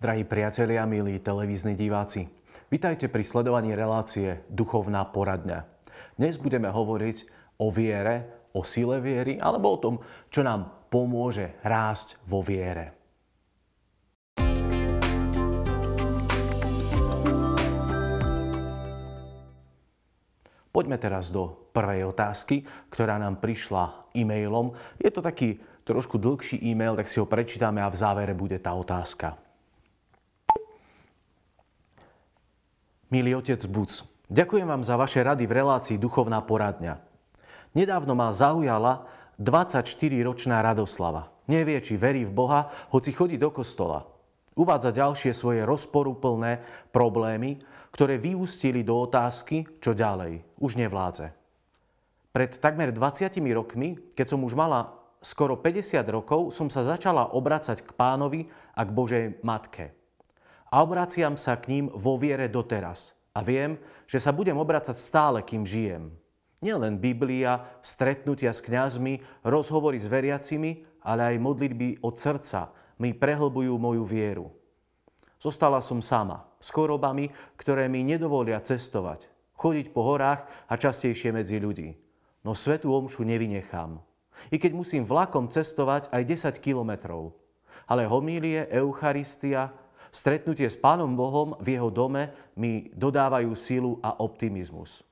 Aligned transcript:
Drahí 0.00 0.24
priatelia, 0.24 0.88
milí 0.88 1.20
televízni 1.20 1.76
diváci, 1.76 2.24
vitajte 2.72 3.12
pri 3.12 3.20
sledovaní 3.20 3.76
relácie 3.76 4.40
Duchovná 4.48 5.04
poradňa. 5.04 5.68
Dnes 6.16 6.40
budeme 6.40 6.72
hovoriť 6.72 7.28
o 7.60 7.68
viere, 7.68 8.48
o 8.56 8.64
sile 8.64 8.96
viery 9.04 9.36
alebo 9.36 9.68
o 9.68 9.76
tom, 9.76 9.94
čo 10.32 10.40
nám 10.40 10.88
pomôže 10.88 11.52
rásť 11.60 12.16
vo 12.24 12.40
viere. 12.40 12.96
Poďme 20.72 20.96
teraz 20.96 21.28
do 21.28 21.68
prvej 21.76 22.08
otázky, 22.08 22.64
ktorá 22.88 23.20
nám 23.20 23.36
prišla 23.36 24.16
e-mailom. 24.16 24.72
Je 24.96 25.12
to 25.12 25.20
taký 25.20 25.60
trošku 25.84 26.16
dlhší 26.16 26.56
e-mail, 26.72 26.96
tak 26.96 27.04
si 27.04 27.20
ho 27.20 27.28
prečítame 27.28 27.84
a 27.84 27.92
v 27.92 28.00
závere 28.00 28.32
bude 28.32 28.56
tá 28.56 28.72
otázka. 28.72 29.49
Milý 33.10 33.34
otec 33.34 33.58
Buc, 33.66 34.06
ďakujem 34.30 34.70
vám 34.70 34.86
za 34.86 34.94
vaše 34.94 35.18
rady 35.18 35.42
v 35.42 35.58
relácii 35.58 35.98
Duchovná 35.98 36.46
poradňa. 36.46 37.02
Nedávno 37.74 38.14
ma 38.14 38.30
zaujala 38.30 39.02
24-ročná 39.34 40.62
Radoslava. 40.62 41.26
Nevie, 41.50 41.82
či 41.82 41.98
verí 41.98 42.22
v 42.22 42.30
Boha, 42.30 42.70
hoci 42.94 43.10
chodí 43.10 43.34
do 43.34 43.50
kostola. 43.50 44.06
Uvádza 44.54 44.94
ďalšie 44.94 45.34
svoje 45.34 45.66
rozporuplné 45.66 46.62
problémy, 46.94 47.58
ktoré 47.90 48.14
vyústili 48.14 48.86
do 48.86 49.02
otázky, 49.02 49.66
čo 49.82 49.90
ďalej. 49.90 50.46
Už 50.62 50.78
nevládze. 50.78 51.34
Pred 52.30 52.62
takmer 52.62 52.94
20 52.94 53.26
rokmi, 53.50 53.98
keď 54.14 54.38
som 54.38 54.46
už 54.46 54.54
mala 54.54 54.94
skoro 55.18 55.58
50 55.58 55.98
rokov, 56.14 56.54
som 56.54 56.70
sa 56.70 56.86
začala 56.86 57.34
obracať 57.34 57.82
k 57.82 57.90
pánovi 57.90 58.46
a 58.78 58.86
k 58.86 58.94
Božej 58.94 59.24
Matke 59.42 59.98
a 60.70 60.80
obraciam 60.80 61.34
sa 61.34 61.58
k 61.58 61.68
ním 61.68 61.86
vo 61.90 62.14
viere 62.14 62.46
doteraz. 62.46 63.12
A 63.34 63.42
viem, 63.42 63.78
že 64.06 64.22
sa 64.22 64.30
budem 64.30 64.54
obracať 64.58 64.96
stále, 64.98 65.42
kým 65.42 65.66
žijem. 65.66 66.14
Nielen 66.62 66.98
Biblia, 66.98 67.66
stretnutia 67.82 68.54
s 68.54 68.62
kňazmi, 68.62 69.42
rozhovory 69.46 69.98
s 69.98 70.06
veriacimi, 70.06 70.86
ale 71.02 71.34
aj 71.34 71.42
modlitby 71.42 71.88
od 72.04 72.14
srdca 72.20 72.74
mi 73.00 73.16
prehlbujú 73.16 73.74
moju 73.80 74.04
vieru. 74.04 74.46
Zostala 75.40 75.80
som 75.80 76.04
sama, 76.04 76.44
s 76.60 76.68
chorobami, 76.68 77.32
ktoré 77.56 77.88
mi 77.88 78.04
nedovolia 78.04 78.60
cestovať, 78.60 79.24
chodiť 79.56 79.86
po 79.96 80.04
horách 80.04 80.44
a 80.68 80.76
častejšie 80.76 81.32
medzi 81.32 81.56
ľudí. 81.56 81.96
No 82.44 82.52
svetú 82.52 82.92
omšu 82.92 83.24
nevynechám. 83.24 84.04
I 84.52 84.56
keď 84.60 84.72
musím 84.76 85.08
vlakom 85.08 85.48
cestovať 85.48 86.12
aj 86.12 86.22
10 86.52 86.60
kilometrov. 86.60 87.36
Ale 87.88 88.04
homílie, 88.04 88.68
Eucharistia, 88.68 89.72
Stretnutie 90.10 90.66
s 90.66 90.74
Pánom 90.74 91.14
Bohom 91.14 91.54
v 91.62 91.78
jeho 91.78 91.86
dome 91.86 92.34
mi 92.58 92.90
dodávajú 92.94 93.54
sílu 93.54 94.02
a 94.02 94.18
optimizmus. 94.18 95.06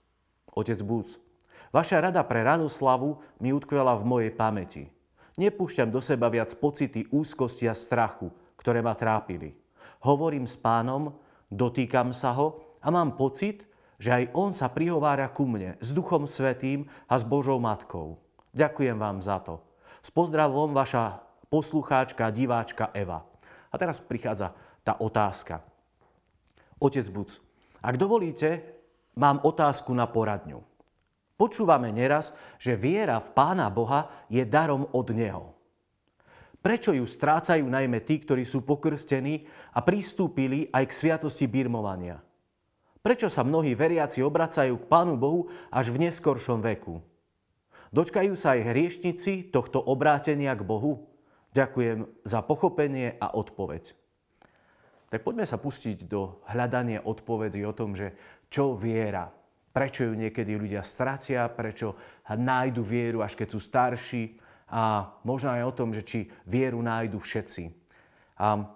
Otec 0.51 0.83
Búc, 0.83 1.23
vaša 1.71 2.03
rada 2.03 2.19
pre 2.27 2.43
Radoslavu 2.43 3.23
mi 3.39 3.55
utkvela 3.55 3.95
v 3.95 4.05
mojej 4.05 4.33
pamäti. 4.35 4.91
Nepúšťam 5.39 5.95
do 5.95 6.03
seba 6.03 6.27
viac 6.27 6.51
pocity 6.59 7.07
úzkosti 7.15 7.71
a 7.71 7.75
strachu, 7.79 8.27
ktoré 8.59 8.83
ma 8.83 8.99
trápili. 8.99 9.55
Hovorím 10.03 10.51
s 10.51 10.59
pánom, 10.59 11.15
dotýkam 11.47 12.11
sa 12.11 12.35
ho 12.35 12.79
a 12.83 12.91
mám 12.91 13.15
pocit, 13.15 13.63
že 14.03 14.11
aj 14.11 14.25
on 14.35 14.51
sa 14.51 14.67
prihovára 14.67 15.31
ku 15.31 15.47
mne 15.47 15.79
s 15.79 15.95
Duchom 15.95 16.27
Svetým 16.27 16.91
a 17.07 17.15
s 17.15 17.23
Božou 17.23 17.63
Matkou. 17.63 18.19
Ďakujem 18.51 18.99
vám 18.99 19.23
za 19.23 19.39
to. 19.43 19.63
S 20.03 20.11
pozdravom 20.11 20.75
vaša 20.75 21.23
poslucháčka 21.51 22.31
diváčka 22.35 22.91
Eva. 22.91 23.23
A 23.71 23.75
teraz 23.79 24.03
prichádza 24.03 24.55
tá 24.89 24.97
otázka. 24.97 25.61
Otec 26.81 27.05
Buc, 27.13 27.37
ak 27.85 28.01
dovolíte, 28.01 28.65
mám 29.21 29.45
otázku 29.45 29.93
na 29.93 30.09
poradňu. 30.09 30.65
Počúvame 31.37 31.93
neraz, 31.93 32.33
že 32.57 32.73
viera 32.73 33.21
v 33.21 33.29
Pána 33.37 33.69
Boha 33.69 34.09
je 34.33 34.41
darom 34.49 34.89
od 34.97 35.13
Neho. 35.13 35.53
Prečo 36.59 36.91
ju 36.97 37.05
strácajú 37.05 37.69
najmä 37.69 38.03
tí, 38.03 38.19
ktorí 38.19 38.43
sú 38.49 38.65
pokrstení 38.65 39.47
a 39.77 39.85
pristúpili 39.85 40.73
aj 40.73 40.91
k 40.91 40.97
sviatosti 40.97 41.45
birmovania? 41.47 42.19
Prečo 42.99 43.31
sa 43.31 43.47
mnohí 43.47 43.79
veriaci 43.79 44.25
obracajú 44.25 44.75
k 44.75 44.89
Pánu 44.91 45.15
Bohu 45.15 45.53
až 45.71 45.95
v 45.95 46.09
neskoršom 46.09 46.65
veku? 46.65 46.99
Dočkajú 47.95 48.35
sa 48.35 48.59
aj 48.59 48.75
hriešnici 48.75 49.55
tohto 49.55 49.79
obrátenia 49.79 50.57
k 50.59 50.67
Bohu? 50.67 51.07
Ďakujem 51.55 52.11
za 52.27 52.43
pochopenie 52.43 53.15
a 53.23 53.33
odpoveď. 53.33 53.98
Tak 55.09 55.25
poďme 55.25 55.49
sa 55.49 55.57
pustiť 55.57 56.05
do 56.05 56.45
hľadania 56.53 57.01
odpovedí 57.01 57.65
o 57.65 57.73
tom, 57.73 57.97
že 57.97 58.13
čo 58.53 58.77
viera, 58.77 59.33
prečo 59.73 60.05
ju 60.05 60.13
niekedy 60.13 60.53
ľudia 60.53 60.85
stratia, 60.85 61.49
prečo 61.49 61.97
nájdu 62.29 62.85
vieru, 62.85 63.25
až 63.25 63.33
keď 63.33 63.49
sú 63.57 63.61
starší 63.61 64.37
a 64.69 65.09
možno 65.25 65.49
aj 65.57 65.63
o 65.65 65.77
tom, 65.77 65.97
že 65.97 66.05
či 66.05 66.19
vieru 66.45 66.85
nájdu 66.85 67.17
všetci. 67.17 67.73
A 68.37 68.69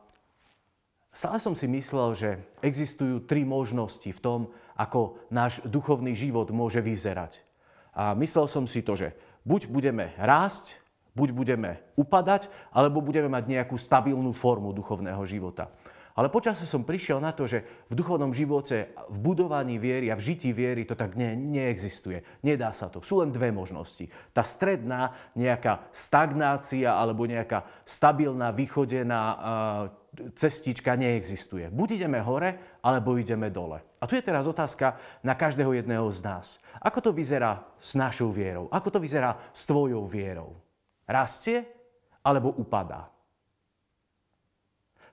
stále 1.12 1.36
som 1.36 1.52
si 1.52 1.68
myslel, 1.68 2.08
že 2.16 2.30
existujú 2.64 3.28
tri 3.28 3.44
možnosti 3.44 4.08
v 4.08 4.20
tom, 4.24 4.40
ako 4.72 5.20
náš 5.28 5.60
duchovný 5.68 6.16
život 6.16 6.48
môže 6.48 6.80
vyzerať. 6.80 7.44
A 7.92 8.16
myslel 8.16 8.48
som 8.48 8.64
si 8.64 8.80
to, 8.80 8.96
že 8.96 9.12
buď 9.44 9.68
budeme 9.68 10.16
rásť, 10.16 10.80
buď 11.12 11.28
budeme 11.36 11.70
upadať, 11.92 12.48
alebo 12.72 13.04
budeme 13.04 13.28
mať 13.28 13.44
nejakú 13.52 13.76
stabilnú 13.76 14.32
formu 14.32 14.72
duchovného 14.72 15.20
života. 15.28 15.68
Ale 16.12 16.28
počasie 16.28 16.68
som 16.68 16.84
prišiel 16.84 17.20
na 17.24 17.32
to, 17.32 17.48
že 17.48 17.64
v 17.88 17.96
duchovnom 17.96 18.36
živote, 18.36 18.92
v 19.08 19.18
budovaní 19.20 19.80
viery 19.80 20.12
a 20.12 20.18
v 20.18 20.24
žití 20.32 20.52
viery 20.52 20.84
to 20.84 20.92
tak 20.92 21.16
ne, 21.16 21.32
neexistuje. 21.32 22.20
Nedá 22.44 22.68
sa 22.76 22.92
to. 22.92 23.00
Sú 23.00 23.24
len 23.24 23.32
dve 23.32 23.48
možnosti. 23.48 24.08
Tá 24.36 24.44
stredná 24.44 25.16
nejaká 25.32 25.88
stagnácia 25.88 26.92
alebo 26.92 27.24
nejaká 27.24 27.64
stabilná, 27.88 28.52
vychodená 28.52 29.22
cestička 30.36 30.92
neexistuje. 30.92 31.72
Buď 31.72 32.04
ideme 32.04 32.20
hore, 32.20 32.78
alebo 32.84 33.16
ideme 33.16 33.48
dole. 33.48 33.80
A 33.96 34.04
tu 34.04 34.12
je 34.12 34.20
teraz 34.20 34.44
otázka 34.44 35.00
na 35.24 35.32
každého 35.32 35.72
jedného 35.72 36.04
z 36.12 36.20
nás. 36.20 36.46
Ako 36.84 37.00
to 37.00 37.10
vyzerá 37.16 37.64
s 37.80 37.96
našou 37.96 38.28
vierou? 38.28 38.68
Ako 38.68 38.92
to 38.92 39.00
vyzerá 39.00 39.40
s 39.56 39.64
tvojou 39.64 40.04
vierou? 40.04 40.60
Rastie 41.08 41.64
alebo 42.20 42.52
upadá? 42.52 43.08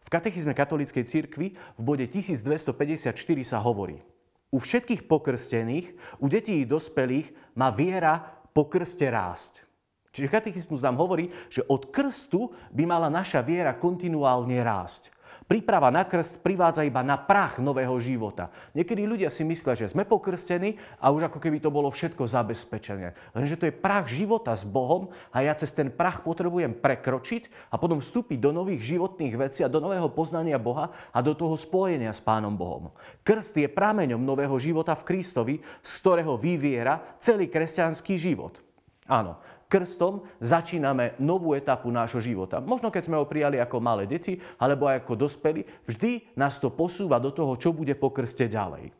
V 0.09 0.17
katechizme 0.17 0.57
katolíckej 0.57 1.05
cirkvi 1.05 1.53
v 1.53 1.81
bode 1.85 2.09
1254 2.09 3.13
sa 3.45 3.61
hovorí 3.61 4.01
U 4.49 4.57
všetkých 4.57 5.05
pokrstených, 5.05 5.93
u 6.17 6.25
detí 6.25 6.57
i 6.57 6.65
dospelých 6.65 7.29
má 7.53 7.69
viera 7.69 8.17
po 8.49 8.65
krste 8.65 9.05
rásť. 9.05 9.69
Čiže 10.09 10.33
katechizmus 10.33 10.81
nám 10.81 10.97
hovorí, 10.97 11.29
že 11.53 11.61
od 11.69 11.93
krstu 11.93 12.49
by 12.73 12.89
mala 12.89 13.13
naša 13.13 13.45
viera 13.45 13.77
kontinuálne 13.77 14.57
rásť. 14.65 15.13
Príprava 15.49 15.89
na 15.89 16.05
krst 16.05 16.45
privádza 16.45 16.85
iba 16.85 17.01
na 17.01 17.17
prach 17.17 17.57
nového 17.57 17.97
života. 17.97 18.53
Niekedy 18.77 19.09
ľudia 19.09 19.33
si 19.33 19.41
myslia, 19.41 19.73
že 19.73 19.89
sme 19.89 20.05
pokrstení 20.05 20.77
a 21.01 21.09
už 21.09 21.25
ako 21.25 21.41
keby 21.41 21.57
to 21.57 21.73
bolo 21.73 21.89
všetko 21.89 22.21
zabezpečené. 22.29 23.17
Lenže 23.33 23.57
to 23.57 23.65
je 23.65 23.73
prach 23.73 24.05
života 24.05 24.53
s 24.53 24.61
Bohom 24.61 25.09
a 25.33 25.41
ja 25.41 25.57
cez 25.57 25.73
ten 25.73 25.89
prach 25.89 26.21
potrebujem 26.21 26.77
prekročiť 26.77 27.73
a 27.73 27.81
potom 27.81 27.97
vstúpiť 27.97 28.37
do 28.37 28.53
nových 28.53 28.93
životných 28.93 29.33
vecí 29.41 29.65
a 29.65 29.73
do 29.73 29.81
nového 29.81 30.13
poznania 30.13 30.61
Boha 30.61 30.93
a 31.09 31.17
do 31.25 31.33
toho 31.33 31.57
spojenia 31.57 32.13
s 32.13 32.21
Pánom 32.21 32.53
Bohom. 32.53 32.93
Krst 33.25 33.57
je 33.57 33.65
prameňom 33.65 34.21
nového 34.21 34.53
života 34.61 34.93
v 34.93 35.17
Kristovi, 35.17 35.55
z 35.81 35.91
ktorého 35.97 36.37
vyviera 36.37 37.17
celý 37.17 37.49
kresťanský 37.49 38.21
život. 38.21 38.61
Áno, 39.09 39.41
krstom 39.69 40.25
začíname 40.41 41.15
novú 41.21 41.53
etapu 41.53 41.93
nášho 41.93 42.19
života. 42.19 42.57
Možno 42.57 42.89
keď 42.89 43.05
sme 43.05 43.21
ho 43.21 43.29
prijali 43.29 43.61
ako 43.61 43.77
malé 43.77 44.09
deti, 44.09 44.41
alebo 44.57 44.89
aj 44.89 45.05
ako 45.05 45.29
dospeli, 45.29 45.61
vždy 45.85 46.33
nás 46.35 46.57
to 46.57 46.73
posúva 46.73 47.21
do 47.21 47.29
toho, 47.29 47.53
čo 47.55 47.69
bude 47.69 47.93
po 47.93 48.09
krste 48.09 48.49
ďalej. 48.49 48.91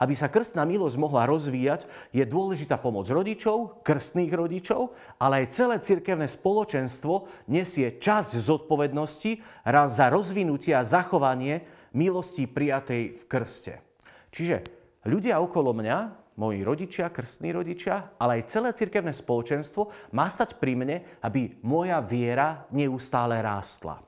Aby 0.00 0.16
sa 0.16 0.32
krstná 0.32 0.64
milosť 0.64 0.96
mohla 0.96 1.28
rozvíjať, 1.28 1.84
je 2.10 2.24
dôležitá 2.24 2.80
pomoc 2.80 3.04
rodičov, 3.12 3.84
krstných 3.84 4.32
rodičov, 4.32 4.96
ale 5.20 5.44
aj 5.44 5.52
celé 5.52 5.76
cirkevné 5.76 6.24
spoločenstvo 6.24 7.28
nesie 7.52 8.00
časť 8.00 8.40
zodpovednosti 8.40 9.44
raz 9.68 10.00
za 10.00 10.08
rozvinutie 10.08 10.72
a 10.72 10.88
zachovanie 10.88 11.68
milosti 11.92 12.48
prijatej 12.48 13.12
v 13.12 13.22
krste. 13.28 13.84
Čiže 14.32 14.64
ľudia 15.04 15.36
okolo 15.36 15.76
mňa 15.76 16.29
moji 16.40 16.64
rodičia, 16.64 17.12
krstní 17.12 17.52
rodičia, 17.52 18.16
ale 18.16 18.40
aj 18.40 18.48
celé 18.48 18.72
cirkevné 18.72 19.12
spoločenstvo 19.12 20.12
má 20.16 20.24
stať 20.32 20.56
pri 20.56 20.72
mne, 20.72 20.96
aby 21.20 21.60
moja 21.60 22.00
viera 22.00 22.64
neustále 22.72 23.36
rástla. 23.44 24.00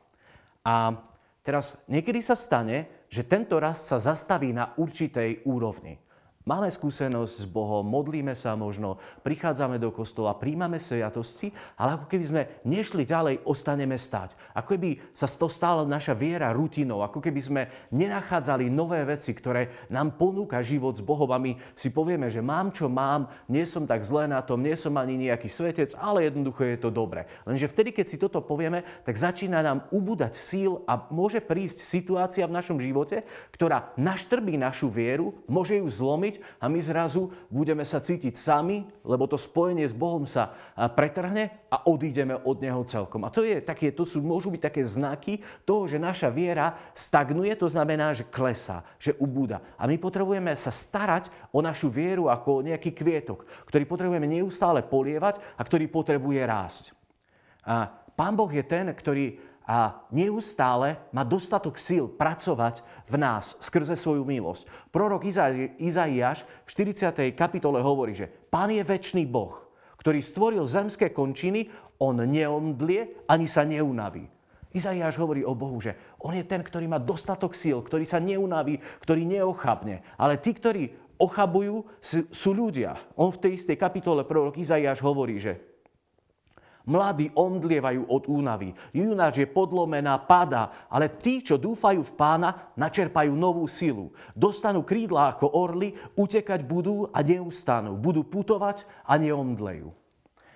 A 0.64 0.96
teraz 1.44 1.76
niekedy 1.84 2.24
sa 2.24 2.32
stane, 2.32 3.04
že 3.12 3.28
tento 3.28 3.60
rast 3.60 3.84
sa 3.84 4.00
zastaví 4.00 4.56
na 4.56 4.72
určitej 4.80 5.44
úrovni. 5.44 6.00
Máme 6.42 6.74
skúsenosť 6.74 7.34
s 7.38 7.46
Bohom, 7.46 7.86
modlíme 7.86 8.34
sa 8.34 8.58
možno, 8.58 8.98
prichádzame 9.22 9.78
do 9.78 9.94
kostola, 9.94 10.34
príjmame 10.34 10.82
sviatosti, 10.82 11.54
ale 11.78 11.94
ako 11.94 12.10
keby 12.10 12.24
sme 12.26 12.42
nešli 12.66 13.06
ďalej, 13.06 13.46
ostaneme 13.46 13.94
stať. 13.94 14.34
Ako 14.50 14.74
keby 14.74 15.14
sa 15.14 15.30
to 15.30 15.46
stala 15.46 15.86
naša 15.86 16.18
viera 16.18 16.50
rutinou, 16.50 17.06
ako 17.06 17.22
keby 17.22 17.38
sme 17.38 17.62
nenachádzali 17.94 18.66
nové 18.74 19.06
veci, 19.06 19.30
ktoré 19.38 19.86
nám 19.86 20.18
ponúka 20.18 20.58
život 20.66 20.98
s 20.98 21.06
Bohom 21.06 21.30
a 21.30 21.38
my 21.38 21.54
si 21.78 21.94
povieme, 21.94 22.26
že 22.26 22.42
mám 22.42 22.74
čo 22.74 22.90
mám, 22.90 23.30
nie 23.46 23.62
som 23.62 23.86
tak 23.86 24.02
zle 24.02 24.26
na 24.26 24.42
tom, 24.42 24.66
nie 24.66 24.74
som 24.74 24.98
ani 24.98 25.14
nejaký 25.14 25.46
svetec, 25.46 25.94
ale 25.94 26.26
jednoducho 26.26 26.66
je 26.66 26.78
to 26.82 26.90
dobre. 26.90 27.30
Lenže 27.46 27.70
vtedy, 27.70 27.94
keď 27.94 28.06
si 28.10 28.18
toto 28.18 28.42
povieme, 28.42 28.82
tak 29.06 29.14
začína 29.14 29.62
nám 29.62 29.86
ubúdať 29.94 30.34
síl 30.34 30.82
a 30.90 31.06
môže 31.06 31.38
prísť 31.38 31.86
situácia 31.86 32.50
v 32.50 32.56
našom 32.58 32.82
živote, 32.82 33.22
ktorá 33.54 33.94
naštrbí 33.94 34.58
našu 34.58 34.90
vieru, 34.90 35.38
môže 35.46 35.78
ju 35.78 35.86
zlomiť 35.86 36.31
a 36.40 36.70
my 36.70 36.78
zrazu 36.78 37.32
budeme 37.50 37.82
sa 37.82 37.98
cítiť 37.98 38.38
sami, 38.38 38.86
lebo 39.02 39.26
to 39.26 39.34
spojenie 39.34 39.84
s 39.84 39.96
Bohom 39.96 40.22
sa 40.22 40.54
pretrhne 40.94 41.66
a 41.68 41.88
odídeme 41.90 42.38
od 42.38 42.62
Neho 42.62 42.84
celkom. 42.86 43.26
A 43.26 43.32
to, 43.34 43.42
je 43.42 43.58
také, 43.58 43.90
to 43.90 44.06
sú, 44.06 44.22
môžu 44.22 44.52
byť 44.54 44.62
také 44.62 44.82
znaky 44.86 45.42
toho, 45.66 45.90
že 45.90 45.98
naša 45.98 46.30
viera 46.30 46.78
stagnuje, 46.94 47.52
to 47.58 47.66
znamená, 47.66 48.14
že 48.14 48.28
klesá, 48.28 48.86
že 48.96 49.16
ubúda. 49.18 49.60
A 49.74 49.90
my 49.90 49.98
potrebujeme 49.98 50.54
sa 50.54 50.70
starať 50.70 51.28
o 51.50 51.58
našu 51.58 51.90
vieru 51.90 52.30
ako 52.30 52.62
nejaký 52.62 52.94
kvietok, 52.94 53.44
ktorý 53.66 53.84
potrebujeme 53.88 54.30
neustále 54.30 54.86
polievať 54.86 55.42
a 55.58 55.62
ktorý 55.66 55.90
potrebuje 55.90 56.40
rásť. 56.46 56.84
A 57.66 57.90
Pán 58.12 58.36
Boh 58.36 58.52
je 58.52 58.60
ten, 58.60 58.92
ktorý 58.92 59.40
a 59.66 60.06
neustále 60.10 60.98
má 61.14 61.22
dostatok 61.22 61.78
síl 61.78 62.10
pracovať 62.10 62.82
v 63.06 63.14
nás 63.18 63.54
skrze 63.62 63.94
svoju 63.94 64.26
milosť. 64.26 64.66
Prorok 64.90 65.26
Izaiáš 65.78 66.44
v 66.66 66.70
40. 66.70 67.32
kapitole 67.32 67.78
hovorí, 67.78 68.12
že 68.12 68.26
Pán 68.26 68.74
je 68.74 68.82
väčší 68.82 69.24
Boh, 69.24 69.54
ktorý 70.02 70.18
stvoril 70.18 70.64
zemské 70.66 71.14
končiny, 71.14 71.70
on 72.02 72.18
neomdlie 72.18 73.22
ani 73.30 73.46
sa 73.46 73.62
neunaví. 73.62 74.26
Izaiáš 74.72 75.20
hovorí 75.20 75.44
o 75.44 75.54
Bohu, 75.54 75.78
že 75.78 75.94
on 76.18 76.34
je 76.34 76.42
ten, 76.42 76.64
ktorý 76.64 76.88
má 76.88 76.96
dostatok 76.96 77.52
síl, 77.52 77.78
ktorý 77.84 78.08
sa 78.08 78.18
neunaví, 78.18 78.80
ktorý 79.04 79.22
neochabne. 79.28 80.02
Ale 80.16 80.40
tí, 80.40 80.56
ktorí 80.56 80.96
ochabujú, 81.20 81.86
sú 82.32 82.50
ľudia. 82.50 82.98
On 83.14 83.30
v 83.30 83.38
tej 83.38 83.52
istej 83.60 83.78
kapitole 83.78 84.26
prorok 84.26 84.58
Izaiáš 84.58 84.98
hovorí, 85.04 85.38
že 85.38 85.71
Mladí 86.82 87.30
omdlievajú 87.30 88.10
od 88.10 88.26
únavy. 88.26 88.74
Junáč 88.90 89.42
je 89.42 89.46
podlomená, 89.46 90.18
padá, 90.26 90.88
ale 90.90 91.14
tí, 91.14 91.38
čo 91.38 91.54
dúfajú 91.54 92.02
v 92.02 92.12
pána, 92.18 92.74
načerpajú 92.74 93.30
novú 93.30 93.62
silu. 93.70 94.10
Dostanú 94.34 94.82
krídla 94.82 95.34
ako 95.34 95.46
orly, 95.54 95.94
utekať 96.18 96.66
budú 96.66 97.06
a 97.14 97.22
neustanú. 97.22 97.94
Budú 97.94 98.26
putovať 98.26 98.82
a 99.06 99.14
neomdlejú. 99.14 99.94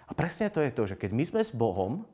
A 0.07 0.13
presne 0.15 0.51
to 0.51 0.63
je 0.63 0.71
to, 0.75 0.83
že 0.87 0.99
keď 0.99 1.11
my 1.15 1.25
sme 1.27 1.43
s 1.43 1.55
Bohom, 1.55 2.07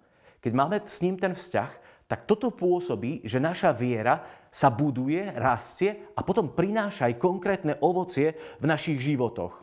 keď 0.44 0.53
máme 0.53 0.76
s 0.85 1.00
ním 1.00 1.17
ten 1.17 1.32
vzťah, 1.32 1.70
tak 2.08 2.29
toto 2.29 2.53
pôsobí, 2.53 3.25
že 3.25 3.41
naša 3.41 3.73
viera 3.73 4.20
sa 4.53 4.69
buduje, 4.69 5.32
rastie 5.32 6.12
a 6.12 6.20
potom 6.20 6.53
prináša 6.53 7.08
aj 7.08 7.17
konkrétne 7.17 7.81
ovocie 7.81 8.37
v 8.61 8.65
našich 8.69 9.00
životoch. 9.00 9.62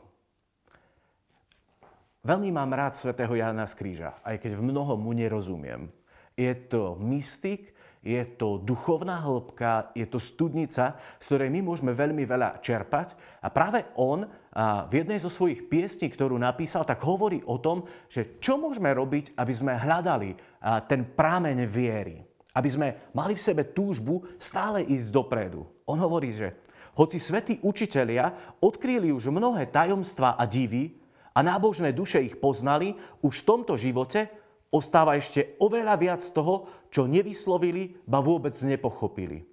Veľmi 2.30 2.54
mám 2.54 2.70
rád 2.78 2.94
svätého 2.94 3.34
Jána 3.34 3.66
z 3.66 3.74
Kríža, 3.74 4.22
aj 4.22 4.38
keď 4.38 4.62
v 4.62 4.70
mnohom 4.70 5.02
mu 5.02 5.18
nerozumiem. 5.18 5.90
Je 6.38 6.54
to 6.54 6.94
mystik, 7.02 7.74
je 8.06 8.22
to 8.38 8.62
duchovná 8.62 9.18
hĺbka, 9.26 9.90
je 9.98 10.06
to 10.06 10.22
studnica, 10.22 10.94
z 11.18 11.26
ktorej 11.26 11.50
my 11.50 11.66
môžeme 11.66 11.90
veľmi 11.90 12.30
veľa 12.30 12.62
čerpať. 12.62 13.18
A 13.42 13.50
práve 13.50 13.82
on 13.98 14.30
v 14.54 14.94
jednej 14.94 15.18
zo 15.18 15.34
svojich 15.34 15.66
piesní, 15.74 16.06
ktorú 16.06 16.38
napísal, 16.38 16.86
tak 16.86 17.02
hovorí 17.02 17.42
o 17.50 17.58
tom, 17.58 17.90
že 18.06 18.38
čo 18.38 18.62
môžeme 18.62 18.94
robiť, 18.94 19.34
aby 19.34 19.54
sme 19.58 19.74
hľadali 19.82 20.38
ten 20.86 21.10
prámeň 21.10 21.66
viery. 21.66 22.22
Aby 22.54 22.70
sme 22.70 22.88
mali 23.10 23.34
v 23.34 23.42
sebe 23.42 23.74
túžbu 23.74 24.22
stále 24.38 24.86
ísť 24.86 25.10
dopredu. 25.10 25.66
On 25.90 25.98
hovorí, 25.98 26.38
že 26.38 26.54
hoci 26.94 27.18
svätí 27.18 27.58
učitelia 27.66 28.54
odkryli 28.62 29.10
už 29.10 29.34
mnohé 29.34 29.66
tajomstvá 29.74 30.38
a 30.38 30.46
divy, 30.46 30.94
a 31.34 31.40
nábožné 31.40 31.94
duše 31.94 32.22
ich 32.24 32.38
poznali, 32.38 32.98
už 33.22 33.42
v 33.42 33.48
tomto 33.48 33.78
živote 33.78 34.30
ostáva 34.70 35.18
ešte 35.18 35.58
oveľa 35.58 35.96
viac 35.98 36.22
toho, 36.22 36.70
čo 36.94 37.10
nevyslovili, 37.10 37.98
ba 38.06 38.22
vôbec 38.22 38.54
nepochopili. 38.62 39.46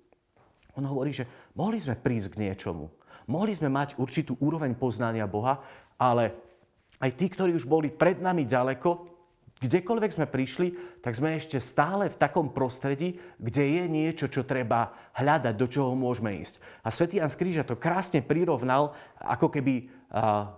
On 0.77 0.85
hovorí, 0.85 1.13
že 1.17 1.25
mohli 1.57 1.81
sme 1.81 1.97
prísť 1.97 2.37
k 2.37 2.41
niečomu. 2.49 2.93
Mohli 3.27 3.53
sme 3.57 3.73
mať 3.73 3.97
určitú 3.97 4.37
úroveň 4.39 4.77
poznania 4.77 5.25
Boha, 5.27 5.59
ale 5.97 6.37
aj 7.01 7.17
tí, 7.17 7.27
ktorí 7.33 7.57
už 7.57 7.65
boli 7.65 7.89
pred 7.89 8.21
nami 8.21 8.45
ďaleko, 8.45 9.17
kdekoľvek 9.57 10.13
sme 10.13 10.27
prišli, 10.29 11.01
tak 11.01 11.17
sme 11.17 11.41
ešte 11.41 11.57
stále 11.65 12.13
v 12.13 12.21
takom 12.21 12.53
prostredí, 12.53 13.17
kde 13.41 13.65
je 13.65 13.85
niečo, 13.89 14.29
čo 14.29 14.45
treba 14.45 14.93
hľadať, 15.17 15.55
do 15.57 15.67
čoho 15.67 15.97
môžeme 15.97 16.37
ísť. 16.45 16.61
A 16.85 16.93
svätý 16.93 17.19
Jan 17.19 17.33
z 17.33 17.41
Kríža 17.41 17.65
to 17.65 17.81
krásne 17.81 18.21
prirovnal 18.21 18.93
ako 19.17 19.49
keby 19.49 19.89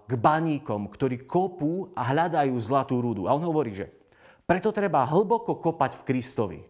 k 0.05 0.13
baníkom, 0.13 0.93
ktorí 0.93 1.25
kopú 1.25 1.91
a 1.97 2.13
hľadajú 2.13 2.55
zlatú 2.61 3.01
rudu. 3.01 3.27
A 3.27 3.35
on 3.35 3.45
hovorí, 3.45 3.73
že 3.73 3.87
preto 4.45 4.73
treba 4.73 5.09
hlboko 5.09 5.57
kopať 5.61 6.01
v 6.01 6.07
Kristovi, 6.07 6.61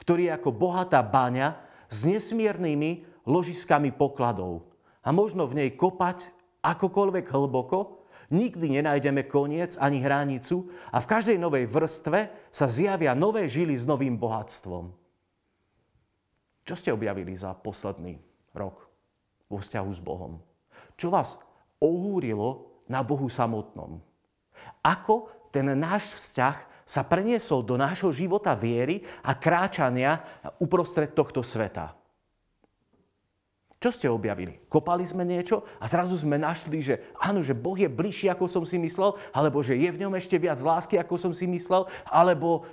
ktorý 0.00 0.28
je 0.28 0.36
ako 0.36 0.50
bohatá 0.52 1.00
baňa 1.00 1.56
s 1.88 2.04
nesmiernými 2.04 3.24
ložiskami 3.24 3.92
pokladov. 3.92 4.68
A 5.00 5.12
možno 5.12 5.48
v 5.48 5.64
nej 5.64 5.70
kopať 5.72 6.28
akokoľvek 6.60 7.26
hlboko, 7.32 8.00
Nikdy 8.30 8.78
nenájdeme 8.78 9.26
koniec 9.26 9.74
ani 9.74 9.98
hranicu 9.98 10.70
a 10.94 11.02
v 11.02 11.10
každej 11.10 11.34
novej 11.34 11.66
vrstve 11.66 12.30
sa 12.54 12.70
zjavia 12.70 13.10
nové 13.10 13.50
žily 13.50 13.74
s 13.74 13.82
novým 13.82 14.14
bohatstvom. 14.14 14.94
Čo 16.62 16.74
ste 16.78 16.94
objavili 16.94 17.34
za 17.34 17.50
posledný 17.58 18.22
rok 18.54 18.86
vo 19.50 19.58
vzťahu 19.58 19.90
s 19.90 19.98
Bohom? 19.98 20.38
Čo 20.94 21.10
vás 21.10 21.34
ohúrilo 21.80 22.68
na 22.86 23.00
Bohu 23.00 23.26
samotnom? 23.26 23.98
Ako 24.84 25.32
ten 25.50 25.66
náš 25.74 26.14
vzťah 26.14 26.56
sa 26.86 27.02
preniesol 27.06 27.64
do 27.64 27.78
nášho 27.80 28.10
života 28.14 28.54
viery 28.54 29.02
a 29.24 29.34
kráčania 29.34 30.20
uprostred 30.60 31.16
tohto 31.16 31.40
sveta? 31.40 31.96
Čo 33.80 33.88
ste 33.96 34.12
objavili? 34.12 34.60
Kopali 34.68 35.08
sme 35.08 35.24
niečo 35.24 35.64
a 35.80 35.88
zrazu 35.88 36.12
sme 36.20 36.36
našli, 36.36 36.84
že 36.84 37.00
áno, 37.16 37.40
že 37.40 37.56
Boh 37.56 37.72
je 37.80 37.88
bližší, 37.88 38.28
ako 38.28 38.44
som 38.44 38.60
si 38.60 38.76
myslel, 38.76 39.16
alebo 39.32 39.64
že 39.64 39.72
je 39.72 39.88
v 39.88 40.04
ňom 40.04 40.20
ešte 40.20 40.36
viac 40.36 40.60
lásky, 40.60 41.00
ako 41.00 41.16
som 41.16 41.32
si 41.32 41.48
myslel, 41.48 41.88
alebo 42.04 42.68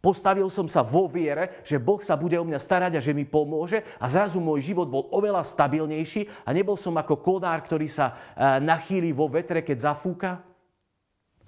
Postavil 0.00 0.48
som 0.48 0.64
sa 0.64 0.80
vo 0.80 1.04
viere, 1.04 1.60
že 1.60 1.76
Boh 1.76 2.00
sa 2.00 2.16
bude 2.16 2.32
o 2.40 2.44
mňa 2.44 2.56
starať 2.56 2.92
a 2.96 3.04
že 3.04 3.12
mi 3.12 3.28
pomôže 3.28 3.84
a 4.00 4.08
zrazu 4.08 4.40
môj 4.40 4.72
život 4.72 4.88
bol 4.88 5.12
oveľa 5.12 5.44
stabilnejší 5.44 6.48
a 6.48 6.56
nebol 6.56 6.80
som 6.80 6.96
ako 6.96 7.20
konár, 7.20 7.60
ktorý 7.60 7.84
sa 7.84 8.16
eh, 8.16 8.58
nachýli 8.64 9.12
vo 9.12 9.28
vetre, 9.28 9.60
keď 9.60 9.92
zafúka. 9.92 10.49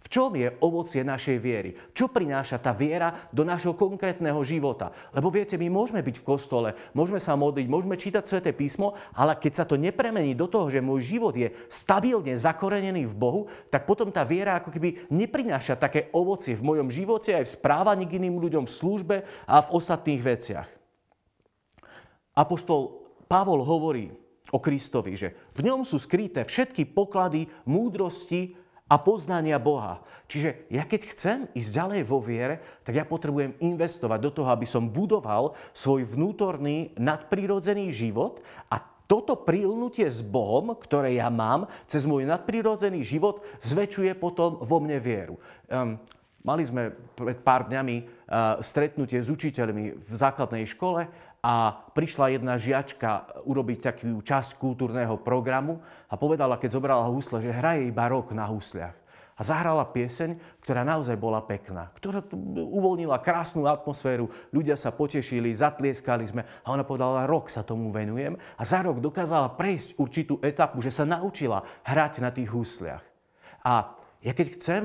V 0.03 0.09
čom 0.11 0.35
je 0.35 0.51
ovocie 0.59 1.07
našej 1.07 1.39
viery? 1.39 1.71
Čo 1.95 2.11
prináša 2.11 2.59
tá 2.59 2.75
viera 2.75 3.31
do 3.31 3.47
nášho 3.47 3.73
konkrétneho 3.79 4.43
života? 4.43 4.91
Lebo 5.15 5.31
viete, 5.31 5.55
my 5.55 5.71
môžeme 5.71 6.03
byť 6.03 6.17
v 6.19 6.27
kostole, 6.27 6.69
môžeme 6.93 7.23
sa 7.23 7.39
modliť, 7.39 7.67
môžeme 7.71 7.95
čítať 7.95 8.25
sväté 8.27 8.51
písmo, 8.51 8.99
ale 9.15 9.39
keď 9.39 9.53
sa 9.63 9.65
to 9.65 9.79
nepremení 9.79 10.35
do 10.35 10.51
toho, 10.51 10.67
že 10.67 10.83
môj 10.83 11.07
život 11.07 11.35
je 11.39 11.55
stabilne 11.71 12.35
zakorenený 12.35 13.07
v 13.07 13.15
Bohu, 13.15 13.41
tak 13.71 13.87
potom 13.87 14.11
tá 14.11 14.27
viera 14.27 14.59
ako 14.59 14.75
keby 14.75 15.07
neprináša 15.11 15.79
také 15.79 16.11
ovocie 16.11 16.59
v 16.59 16.67
mojom 16.67 16.91
živote, 16.91 17.31
aj 17.33 17.47
v 17.47 17.55
správaní 17.55 18.05
k 18.11 18.19
iným 18.19 18.43
ľuďom, 18.43 18.67
v 18.67 18.75
službe 18.75 19.17
a 19.47 19.57
v 19.63 19.73
ostatných 19.73 20.23
veciach. 20.23 20.69
Apoštol 22.33 23.05
Pavol 23.29 23.61
hovorí 23.65 24.13
o 24.53 24.61
Kristovi, 24.61 25.17
že 25.17 25.33
v 25.57 25.65
ňom 25.69 25.89
sú 25.89 25.97
skryté 25.97 26.45
všetky 26.45 26.93
poklady 26.93 27.49
múdrosti, 27.65 28.57
a 28.89 28.95
poznania 29.01 29.57
Boha. 29.63 30.03
Čiže 30.29 30.69
ja 30.73 30.89
keď 30.89 31.01
chcem 31.13 31.39
ísť 31.53 31.71
ďalej 31.77 32.01
vo 32.09 32.19
viere, 32.21 32.65
tak 32.89 32.97
ja 32.97 33.05
potrebujem 33.05 33.57
investovať 33.61 34.19
do 34.21 34.31
toho, 34.33 34.49
aby 34.49 34.65
som 34.65 34.89
budoval 34.89 35.53
svoj 35.77 36.09
vnútorný 36.09 36.97
nadprirodzený 36.97 37.93
život 37.93 38.41
a 38.73 38.81
toto 39.05 39.37
prilnutie 39.37 40.09
s 40.09 40.25
Bohom, 40.25 40.73
ktoré 40.73 41.21
ja 41.21 41.29
mám 41.29 41.69
cez 41.85 42.09
môj 42.09 42.25
nadprirodzený 42.25 43.05
život, 43.05 43.45
zväčšuje 43.61 44.17
potom 44.17 44.57
vo 44.65 44.81
mne 44.81 44.97
vieru. 44.97 45.37
Um, 45.69 46.01
mali 46.41 46.65
sme 46.65 46.97
pred 47.13 47.37
pár 47.45 47.69
dňami 47.69 47.97
uh, 48.01 48.07
stretnutie 48.65 49.21
s 49.21 49.29
učiteľmi 49.29 50.01
v 50.01 50.13
základnej 50.17 50.65
škole 50.65 51.13
a 51.43 51.75
prišla 51.99 52.39
jedna 52.39 52.55
žiačka 52.55 53.43
urobiť 53.43 53.79
takú 53.83 54.23
časť 54.23 54.63
kultúrneho 54.63 55.19
programu 55.19 55.83
a 56.07 56.15
povedala, 56.15 56.55
keď 56.55 56.79
zobrala 56.79 57.11
husle, 57.11 57.43
že 57.43 57.51
hraje 57.51 57.91
iba 57.91 58.07
rok 58.07 58.31
na 58.31 58.47
husliach. 58.47 58.95
A 59.35 59.43
zahrala 59.43 59.83
pieseň, 59.91 60.39
ktorá 60.63 60.87
naozaj 60.87 61.19
bola 61.19 61.43
pekná, 61.43 61.91
ktorá 61.99 62.23
uvoľnila 62.55 63.19
krásnu 63.19 63.67
atmosféru, 63.67 64.31
ľudia 64.55 64.79
sa 64.79 64.95
potešili, 64.95 65.51
zatlieskali 65.51 66.23
sme 66.31 66.47
a 66.63 66.71
ona 66.71 66.87
povedala, 66.87 67.27
rok 67.27 67.51
sa 67.51 67.67
tomu 67.67 67.91
venujem 67.91 68.39
a 68.39 68.63
za 68.63 68.79
rok 68.87 69.03
dokázala 69.03 69.51
prejsť 69.59 69.99
určitú 69.99 70.39
etapu, 70.47 70.79
že 70.79 70.95
sa 70.95 71.03
naučila 71.03 71.67
hrať 71.83 72.23
na 72.23 72.31
tých 72.31 72.55
husliach. 72.55 73.03
A 73.67 73.99
ja 74.23 74.31
keď 74.31 74.47
chcem 74.55 74.83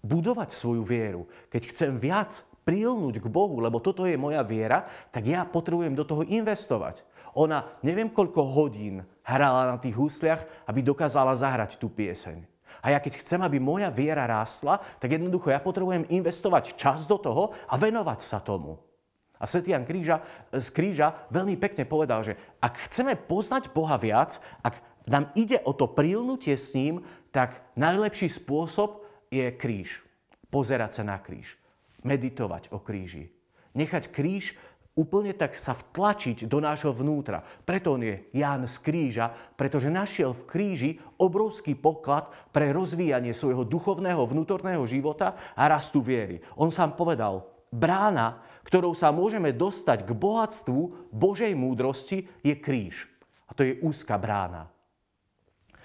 budovať 0.00 0.48
svoju 0.56 0.80
vieru, 0.80 1.28
keď 1.52 1.62
chcem 1.68 1.92
viac 2.00 2.40
prilnúť 2.64 3.20
k 3.20 3.26
Bohu, 3.28 3.60
lebo 3.60 3.78
toto 3.78 4.08
je 4.08 4.16
moja 4.16 4.40
viera, 4.40 4.88
tak 5.12 5.28
ja 5.28 5.44
potrebujem 5.44 5.92
do 5.92 6.02
toho 6.02 6.24
investovať. 6.24 7.04
Ona 7.36 7.78
neviem 7.84 8.08
koľko 8.08 8.40
hodín 8.48 9.04
hrala 9.22 9.74
na 9.74 9.76
tých 9.76 9.94
husliach, 9.94 10.42
aby 10.66 10.80
dokázala 10.80 11.36
zahrať 11.36 11.76
tú 11.76 11.92
pieseň. 11.92 12.46
A 12.84 12.92
ja 12.92 12.98
keď 13.00 13.20
chcem, 13.20 13.40
aby 13.40 13.56
moja 13.56 13.88
viera 13.88 14.28
rástla, 14.28 14.80
tak 15.00 15.16
jednoducho 15.16 15.48
ja 15.48 15.60
potrebujem 15.60 16.04
investovať 16.12 16.76
čas 16.76 17.08
do 17.08 17.16
toho 17.16 17.56
a 17.64 17.74
venovať 17.80 18.20
sa 18.20 18.44
tomu. 18.44 18.76
A 19.40 19.48
svätý 19.48 19.72
Jan 19.72 19.88
Kríža, 19.88 20.20
z 20.52 20.68
Kríža 20.72 21.26
veľmi 21.32 21.56
pekne 21.56 21.84
povedal, 21.88 22.22
že 22.24 22.36
ak 22.60 22.88
chceme 22.88 23.16
poznať 23.16 23.72
Boha 23.72 23.96
viac, 23.96 24.40
ak 24.60 24.78
nám 25.08 25.32
ide 25.36 25.60
o 25.64 25.72
to 25.76 25.90
prilnutie 25.90 26.56
s 26.56 26.72
ním, 26.72 27.04
tak 27.34 27.60
najlepší 27.74 28.30
spôsob 28.30 29.04
je 29.28 29.50
kríž. 29.52 30.00
Pozerať 30.48 31.00
sa 31.00 31.02
na 31.02 31.18
kríž. 31.18 31.58
Meditovať 32.04 32.70
o 32.70 32.78
kríži. 32.78 33.32
Nechať 33.74 34.12
kríž 34.12 34.54
úplne 34.94 35.34
tak 35.34 35.58
sa 35.58 35.74
vtlačiť 35.74 36.46
do 36.46 36.62
nášho 36.62 36.94
vnútra. 36.94 37.42
Preto 37.66 37.98
on 37.98 38.02
je 38.06 38.22
Ján 38.30 38.68
z 38.70 38.76
kríža, 38.78 39.34
pretože 39.58 39.90
našiel 39.90 40.30
v 40.32 40.46
kríži 40.46 40.90
obrovský 41.18 41.74
poklad 41.74 42.30
pre 42.54 42.70
rozvíjanie 42.70 43.34
svojho 43.34 43.66
duchovného 43.66 44.22
vnútorného 44.22 44.86
života 44.86 45.34
a 45.58 45.66
rastu 45.66 45.98
viery. 45.98 46.38
On 46.54 46.70
sám 46.70 46.94
povedal, 46.94 47.42
brána, 47.74 48.46
ktorou 48.62 48.94
sa 48.94 49.10
môžeme 49.10 49.50
dostať 49.50 50.06
k 50.06 50.10
bohatstvu 50.14 51.10
Božej 51.10 51.52
múdrosti, 51.58 52.30
je 52.46 52.54
kríž. 52.54 53.10
A 53.50 53.52
to 53.52 53.66
je 53.66 53.82
úzka 53.82 54.14
brána. 54.16 54.73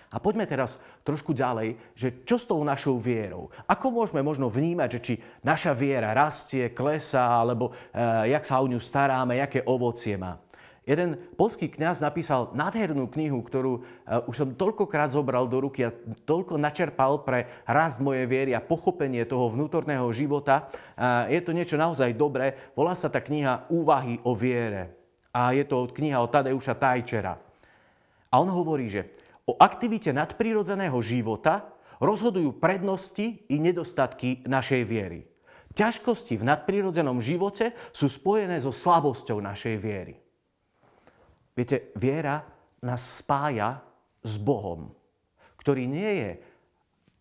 A 0.10 0.18
poďme 0.18 0.50
teraz 0.50 0.82
trošku 1.06 1.38
ďalej, 1.38 1.78
že 1.94 2.25
čo 2.25 2.42
s 2.42 2.50
tou 2.50 2.66
našou 2.66 2.98
vierou? 2.98 3.54
Ako 3.70 3.94
môžeme 3.94 4.25
možno 4.25 4.50
vnímať, 4.50 4.89
že 4.98 5.00
či 5.06 5.13
naša 5.46 5.78
viera 5.78 6.18
rastie, 6.18 6.74
klesá, 6.74 7.38
alebo 7.38 7.70
e, 7.94 8.34
jak 8.34 8.42
sa 8.42 8.58
o 8.58 8.66
ňu 8.66 8.82
staráme, 8.82 9.38
aké 9.38 9.62
ovocie 9.70 10.18
má? 10.18 10.42
Jeden 10.82 11.22
polský 11.38 11.70
kňaz 11.70 12.01
napísal 12.01 12.50
nádhernú 12.58 13.06
knihu, 13.13 13.46
ktorú 13.46 13.74
e, 13.78 13.82
už 14.25 14.34
som 14.34 14.50
toľkokrát 14.58 15.13
zobral 15.13 15.46
do 15.46 15.62
ruky 15.62 15.86
a 15.86 15.94
toľko 16.25 16.58
načerpal 16.58 17.22
pre 17.22 17.62
rast 17.70 18.01
mojej 18.01 18.25
viery 18.25 18.58
a 18.58 18.66
pochopenie 18.66 19.22
toho 19.30 19.54
vnútorného 19.54 20.10
života. 20.10 20.74
E, 20.98 21.38
je 21.38 21.42
to 21.46 21.54
niečo 21.54 21.78
naozaj 21.78 22.18
dobré. 22.18 22.74
Volá 22.74 22.98
sa 22.98 23.13
tá 23.13 23.22
kniha 23.22 23.70
Úvahy 23.70 24.18
o 24.25 24.34
viere. 24.34 24.98
A 25.30 25.54
je 25.54 25.62
to 25.70 25.86
kniha 25.86 26.18
od 26.18 26.34
Tadeuša 26.34 26.74
Tajčera. 26.74 27.38
A 28.34 28.34
on 28.42 28.50
hovorí, 28.50 28.89
že 28.89 29.13
o 29.50 29.58
aktivite 29.58 30.13
nadprirodzeného 30.13 31.01
života 31.01 31.74
rozhodujú 31.98 32.62
prednosti 32.62 33.50
i 33.50 33.56
nedostatky 33.58 34.46
našej 34.46 34.82
viery. 34.86 35.25
Ťažkosti 35.74 36.38
v 36.38 36.48
nadprirodzenom 36.48 37.18
živote 37.18 37.74
sú 37.89 38.10
spojené 38.10 38.62
so 38.62 38.70
slabosťou 38.70 39.41
našej 39.41 39.75
viery. 39.82 40.15
Viete, 41.58 41.91
viera 41.98 42.46
nás 42.86 43.20
spája 43.20 43.82
s 44.22 44.38
Bohom, 44.39 44.94
ktorý 45.60 45.89
nie 45.89 46.12
je 46.24 46.32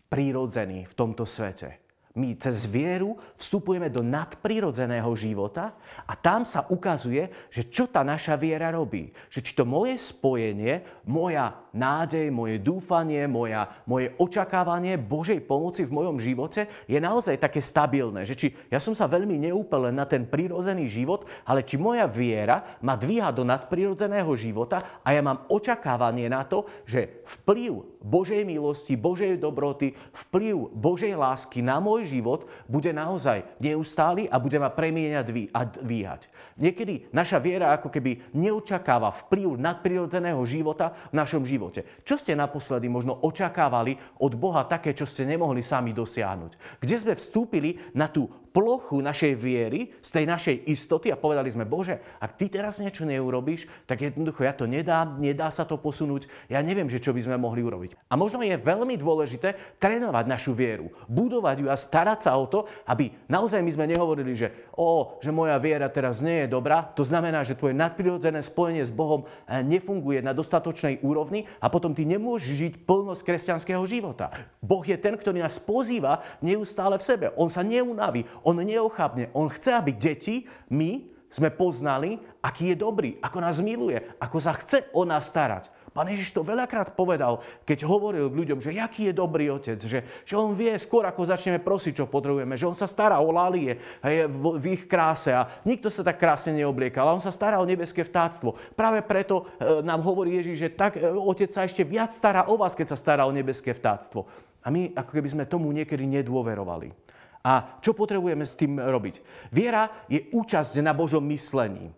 prírodzený 0.09 0.87
v 0.87 0.95
tomto 0.95 1.27
svete 1.27 1.89
my 2.19 2.35
cez 2.35 2.67
vieru 2.67 3.15
vstupujeme 3.39 3.87
do 3.87 4.03
nadprirodzeného 4.03 5.09
života 5.15 5.79
a 6.03 6.19
tam 6.19 6.43
sa 6.43 6.67
ukazuje, 6.67 7.31
že 7.47 7.71
čo 7.71 7.87
tá 7.87 8.03
naša 8.03 8.35
viera 8.35 8.75
robí. 8.75 9.15
Že 9.31 9.41
či 9.47 9.53
to 9.55 9.63
moje 9.63 9.95
spojenie, 10.03 10.83
moja 11.07 11.55
nádej, 11.73 12.33
moje 12.33 12.59
dúfanie, 12.61 13.25
moja, 13.29 13.69
moje 13.85 14.13
očakávanie 14.17 14.97
Božej 14.97 15.45
pomoci 15.45 15.85
v 15.85 15.95
mojom 15.95 16.17
živote 16.19 16.67
je 16.89 16.99
naozaj 16.99 17.37
také 17.39 17.61
stabilné. 17.61 18.25
Že 18.25 18.35
či 18.35 18.47
ja 18.73 18.81
som 18.81 18.97
sa 18.97 19.07
veľmi 19.07 19.37
neúpel 19.37 19.93
na 19.93 20.09
ten 20.09 20.25
prirodzený 20.27 20.89
život, 20.89 21.29
ale 21.45 21.63
či 21.63 21.79
moja 21.79 22.09
viera 22.09 22.81
ma 22.81 22.97
dvíha 22.97 23.31
do 23.31 23.45
nadprirodzeného 23.45 24.33
života 24.35 25.01
a 25.05 25.13
ja 25.13 25.21
mám 25.21 25.47
očakávanie 25.53 26.27
na 26.27 26.43
to, 26.49 26.65
že 26.89 27.23
vplyv 27.43 28.01
Božej 28.01 28.47
milosti, 28.47 28.95
Božej 28.97 29.37
dobroty, 29.43 29.93
vplyv 30.27 30.73
Božej 30.73 31.13
lásky 31.19 31.61
na 31.61 31.83
môj 31.83 32.09
život 32.09 32.49
bude 32.65 32.91
naozaj 32.95 33.45
neustály 33.61 34.31
a 34.31 34.39
bude 34.41 34.57
ma 34.57 34.71
premieňať 34.73 35.27
a 35.53 35.61
dvíhať. 35.67 36.31
Niekedy 36.57 37.13
naša 37.13 37.39
viera 37.39 37.77
ako 37.77 37.93
keby 37.93 38.33
neočakáva 38.33 39.13
vplyv 39.27 39.61
nadprirodzeného 39.61 40.41
života 40.49 40.97
v 41.13 41.19
našom 41.21 41.43
živote. 41.45 41.68
Čo 42.05 42.15
ste 42.17 42.33
naposledy 42.39 42.89
možno 42.89 43.19
očakávali 43.25 43.97
od 44.23 44.33
Boha 44.35 44.65
také, 44.65 44.97
čo 44.97 45.05
ste 45.05 45.29
nemohli 45.29 45.61
sami 45.61 45.93
dosiahnuť? 45.93 46.81
Kde 46.81 46.97
sme 46.97 47.15
vstúpili 47.15 47.79
na 47.95 48.09
tú 48.09 48.29
plochu 48.59 48.99
našej 48.99 49.39
viery, 49.39 49.95
z 50.03 50.11
tej 50.19 50.25
našej 50.27 50.57
istoty 50.67 51.15
a 51.15 51.21
povedali 51.21 51.47
sme, 51.47 51.63
Bože, 51.63 52.03
ak 52.19 52.35
ty 52.35 52.51
teraz 52.51 52.83
niečo 52.83 53.07
neurobíš, 53.07 53.71
tak 53.87 54.03
jednoducho 54.03 54.43
ja 54.43 54.51
to 54.51 54.67
nedám, 54.67 55.23
nedá 55.23 55.47
sa 55.55 55.63
to 55.63 55.79
posunúť, 55.79 56.27
ja 56.51 56.59
neviem, 56.59 56.91
že 56.91 56.99
čo 56.99 57.15
by 57.15 57.23
sme 57.23 57.39
mohli 57.39 57.63
urobiť. 57.63 57.95
A 58.11 58.19
možno 58.19 58.43
je 58.43 58.59
veľmi 58.59 58.99
dôležité 58.99 59.79
trénovať 59.79 60.25
našu 60.27 60.59
vieru, 60.59 60.91
budovať 61.07 61.63
ju 61.63 61.67
a 61.71 61.79
starať 61.79 62.27
sa 62.27 62.35
o 62.35 62.51
to, 62.51 62.67
aby 62.91 63.15
naozaj 63.31 63.63
my 63.63 63.71
sme 63.71 63.87
nehovorili, 63.95 64.35
že 64.35 64.51
o, 64.75 65.23
že 65.23 65.31
moja 65.31 65.55
viera 65.63 65.87
teraz 65.87 66.19
nie 66.19 66.43
je 66.43 66.51
dobrá, 66.51 66.83
to 66.83 67.07
znamená, 67.07 67.47
že 67.47 67.55
tvoje 67.55 67.79
nadprirodzené 67.79 68.43
spojenie 68.43 68.83
s 68.83 68.91
Bohom 68.91 69.23
eh, 69.47 69.63
nefunguje 69.63 70.19
na 70.19 70.35
dostatočnej 70.35 70.99
úrovni 71.07 71.47
a 71.63 71.71
potom 71.71 71.95
ty 71.95 72.03
nemôžeš 72.03 72.51
žiť 72.51 72.73
plnosť 72.83 73.23
kresťanského 73.23 73.87
života. 73.87 74.35
Boh 74.59 74.83
je 74.83 74.99
ten, 74.99 75.15
ktorý 75.15 75.47
nás 75.47 75.63
pozýva 75.63 76.27
neustále 76.43 76.99
v 76.99 77.07
sebe. 77.07 77.27
On 77.39 77.47
sa 77.47 77.63
neunaví, 77.63 78.27
on 78.49 78.57
neochápne. 78.65 79.29
On 79.37 79.53
chce, 79.53 79.77
aby 79.77 79.93
deti, 79.93 80.49
my, 80.73 81.05
sme 81.29 81.53
poznali, 81.53 82.17
aký 82.41 82.73
je 82.73 82.77
dobrý, 82.81 83.21
ako 83.21 83.39
nás 83.45 83.61
miluje, 83.61 84.01
ako 84.17 84.41
sa 84.41 84.57
chce 84.57 84.89
o 84.97 85.05
nás 85.05 85.29
starať. 85.29 85.69
Pán 85.93 86.09
Ježiš 86.09 86.31
to 86.31 86.47
veľakrát 86.47 86.95
povedal, 86.95 87.43
keď 87.67 87.85
hovoril 87.85 88.31
k 88.31 88.39
ľuďom, 88.39 88.59
že 88.63 88.77
aký 88.79 89.11
je 89.11 89.15
dobrý 89.19 89.51
otec, 89.51 89.83
že, 89.83 90.07
že 90.23 90.35
on 90.39 90.55
vie 90.55 90.71
skôr, 90.79 91.03
ako 91.05 91.27
začneme 91.27 91.59
prosiť, 91.59 92.01
čo 92.01 92.07
potrebujeme, 92.07 92.55
že 92.55 92.71
on 92.71 92.77
sa 92.77 92.87
stará 92.87 93.19
o 93.19 93.35
lalie 93.35 93.83
v, 94.05 94.43
v 94.63 94.65
ich 94.79 94.83
kráse 94.87 95.35
a 95.35 95.51
nikto 95.67 95.91
sa 95.91 96.07
tak 96.07 96.23
krásne 96.23 96.55
neobliekal, 96.55 97.03
ale 97.03 97.19
on 97.19 97.25
sa 97.25 97.35
stará 97.35 97.59
o 97.59 97.67
nebeské 97.67 98.07
vtáctvo. 98.07 98.55
Práve 98.79 99.03
preto 99.03 99.51
e, 99.59 99.83
nám 99.83 100.01
hovorí 100.07 100.39
Ježiš, 100.39 100.57
že 100.57 100.69
tak 100.71 100.97
e, 100.97 101.03
otec 101.03 101.51
sa 101.51 101.67
ešte 101.67 101.83
viac 101.83 102.15
stará 102.15 102.47
o 102.47 102.55
vás, 102.55 102.79
keď 102.79 102.95
sa 102.95 102.99
stará 103.01 103.27
o 103.27 103.35
nebeské 103.35 103.75
vtáctvo. 103.75 104.29
A 104.63 104.71
my 104.71 104.95
ako 104.95 105.11
keby 105.19 105.29
sme 105.35 105.45
tomu 105.51 105.75
niekedy 105.75 106.07
nedôverovali. 106.07 107.18
A 107.49 107.81
čo 107.81 107.97
potrebujeme 107.97 108.45
s 108.45 108.61
tým 108.61 108.77
robiť? 108.77 109.25
Viera 109.49 110.05
je 110.05 110.29
účasť 110.37 110.85
na 110.85 110.93
Božom 110.93 111.25
myslení. 111.33 111.89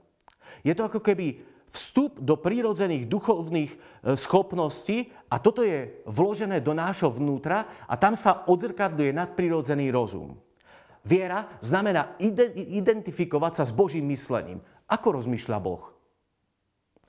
Je 0.62 0.70
to 0.78 0.86
ako 0.86 1.02
keby 1.02 1.42
vstup 1.74 2.22
do 2.22 2.38
prírodzených 2.38 3.10
duchovných 3.10 3.72
e, 3.74 3.78
schopností 4.14 5.10
a 5.26 5.42
toto 5.42 5.66
je 5.66 6.02
vložené 6.06 6.62
do 6.62 6.70
nášho 6.70 7.10
vnútra 7.10 7.86
a 7.86 7.94
tam 7.98 8.14
sa 8.14 8.46
odzrkadluje 8.46 9.10
nadprirodzený 9.10 9.90
rozum. 9.90 10.38
Viera 11.02 11.48
znamená 11.64 12.14
identifikovať 12.20 13.52
sa 13.58 13.64
s 13.66 13.72
Božím 13.72 14.06
myslením. 14.12 14.60
Ako 14.86 15.18
rozmýšľa 15.18 15.58
Boh? 15.58 15.82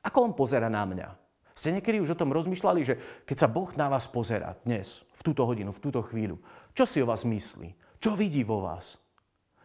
Ako 0.02 0.32
On 0.32 0.34
pozera 0.34 0.72
na 0.72 0.88
mňa? 0.88 1.10
Ste 1.52 1.76
niekedy 1.78 2.00
už 2.00 2.16
o 2.16 2.20
tom 2.22 2.32
rozmýšľali, 2.32 2.82
že 2.82 2.96
keď 3.28 3.38
sa 3.38 3.52
Boh 3.52 3.70
na 3.76 3.92
vás 3.92 4.08
pozera 4.08 4.56
dnes, 4.64 5.04
v 5.20 5.22
túto 5.22 5.44
hodinu, 5.44 5.76
v 5.76 5.84
túto 5.84 6.00
chvíľu, 6.02 6.40
čo 6.72 6.88
si 6.88 7.04
o 7.04 7.10
vás 7.10 7.28
myslí? 7.28 7.81
Čo 8.02 8.18
vidí 8.18 8.42
vo 8.42 8.66
vás? 8.66 8.98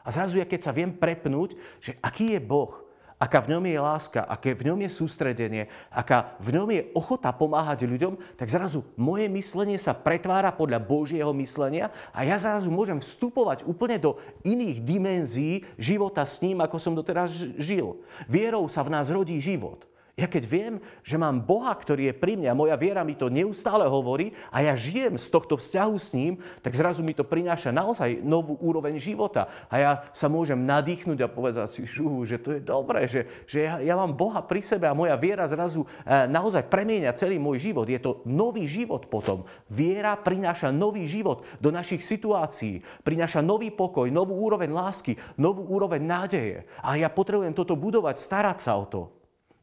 A 0.04 0.12
zrazu, 0.12 0.36
keď 0.38 0.60
sa 0.60 0.76
viem 0.76 0.92
prepnúť, 0.92 1.56
že 1.80 1.96
aký 2.04 2.36
je 2.36 2.40
Boh, 2.44 2.86
aká 3.16 3.40
v 3.40 3.56
ňom 3.56 3.64
je 3.64 3.80
láska, 3.80 4.20
aké 4.28 4.52
v 4.52 4.70
ňom 4.70 4.84
je 4.84 4.90
sústredenie, 4.92 5.72
aká 5.88 6.36
v 6.36 6.52
ňom 6.52 6.68
je 6.68 6.82
ochota 6.92 7.32
pomáhať 7.32 7.88
ľuďom, 7.88 8.36
tak 8.36 8.52
zrazu 8.52 8.84
moje 8.94 9.24
myslenie 9.32 9.80
sa 9.80 9.96
pretvára 9.96 10.52
podľa 10.52 10.84
Božieho 10.84 11.32
myslenia 11.40 11.88
a 12.12 12.28
ja 12.28 12.36
zrazu 12.36 12.68
môžem 12.68 13.00
vstupovať 13.00 13.64
úplne 13.64 13.96
do 13.96 14.20
iných 14.44 14.84
dimenzií 14.84 15.64
života 15.80 16.22
s 16.28 16.44
ním, 16.44 16.60
ako 16.60 16.76
som 16.76 16.92
doteraz 16.92 17.32
žil. 17.56 18.04
Vierou 18.28 18.68
sa 18.68 18.84
v 18.84 18.92
nás 18.92 19.08
rodí 19.08 19.40
život. 19.40 19.88
Ja 20.16 20.24
keď 20.24 20.44
viem, 20.48 20.74
že 21.04 21.20
mám 21.20 21.44
Boha, 21.44 21.68
ktorý 21.76 22.08
je 22.08 22.16
pri 22.16 22.40
mne 22.40 22.48
a 22.48 22.56
moja 22.56 22.72
viera 22.80 23.04
mi 23.04 23.12
to 23.12 23.28
neustále 23.28 23.84
hovorí 23.84 24.32
a 24.48 24.64
ja 24.64 24.72
žijem 24.72 25.20
z 25.20 25.28
tohto 25.28 25.60
vzťahu 25.60 25.92
s 26.00 26.16
ním, 26.16 26.40
tak 26.64 26.72
zrazu 26.72 27.04
mi 27.04 27.12
to 27.12 27.20
prináša 27.20 27.68
naozaj 27.68 28.24
novú 28.24 28.56
úroveň 28.64 28.96
života. 28.96 29.44
A 29.68 29.74
ja 29.76 29.92
sa 30.16 30.32
môžem 30.32 30.56
nadýchnuť 30.56 31.20
a 31.20 31.28
povedať 31.28 31.68
si, 31.68 31.84
že 31.84 32.40
to 32.40 32.56
je 32.56 32.64
dobré, 32.64 33.04
že, 33.04 33.28
že 33.44 33.68
ja, 33.68 33.76
ja 33.76 33.92
mám 33.92 34.16
Boha 34.16 34.40
pri 34.40 34.64
sebe 34.64 34.88
a 34.88 34.96
moja 34.96 35.20
viera 35.20 35.44
zrazu 35.44 35.84
e, 35.84 35.88
naozaj 36.32 36.64
premieňa 36.72 37.12
celý 37.12 37.36
môj 37.36 37.68
život. 37.68 37.84
Je 37.84 38.00
to 38.00 38.24
nový 38.24 38.64
život 38.64 39.12
potom. 39.12 39.44
Viera 39.68 40.16
prináša 40.16 40.72
nový 40.72 41.04
život 41.04 41.44
do 41.60 41.68
našich 41.68 42.00
situácií, 42.00 42.80
prináša 43.04 43.44
nový 43.44 43.68
pokoj, 43.68 44.08
novú 44.08 44.32
úroveň 44.32 44.72
lásky, 44.72 45.20
novú 45.36 45.60
úroveň 45.68 46.00
nádeje. 46.00 46.64
A 46.80 46.96
ja 46.96 47.12
potrebujem 47.12 47.52
toto 47.52 47.76
budovať, 47.76 48.16
starať 48.16 48.64
sa 48.64 48.80
o 48.80 48.88
to. 48.88 49.15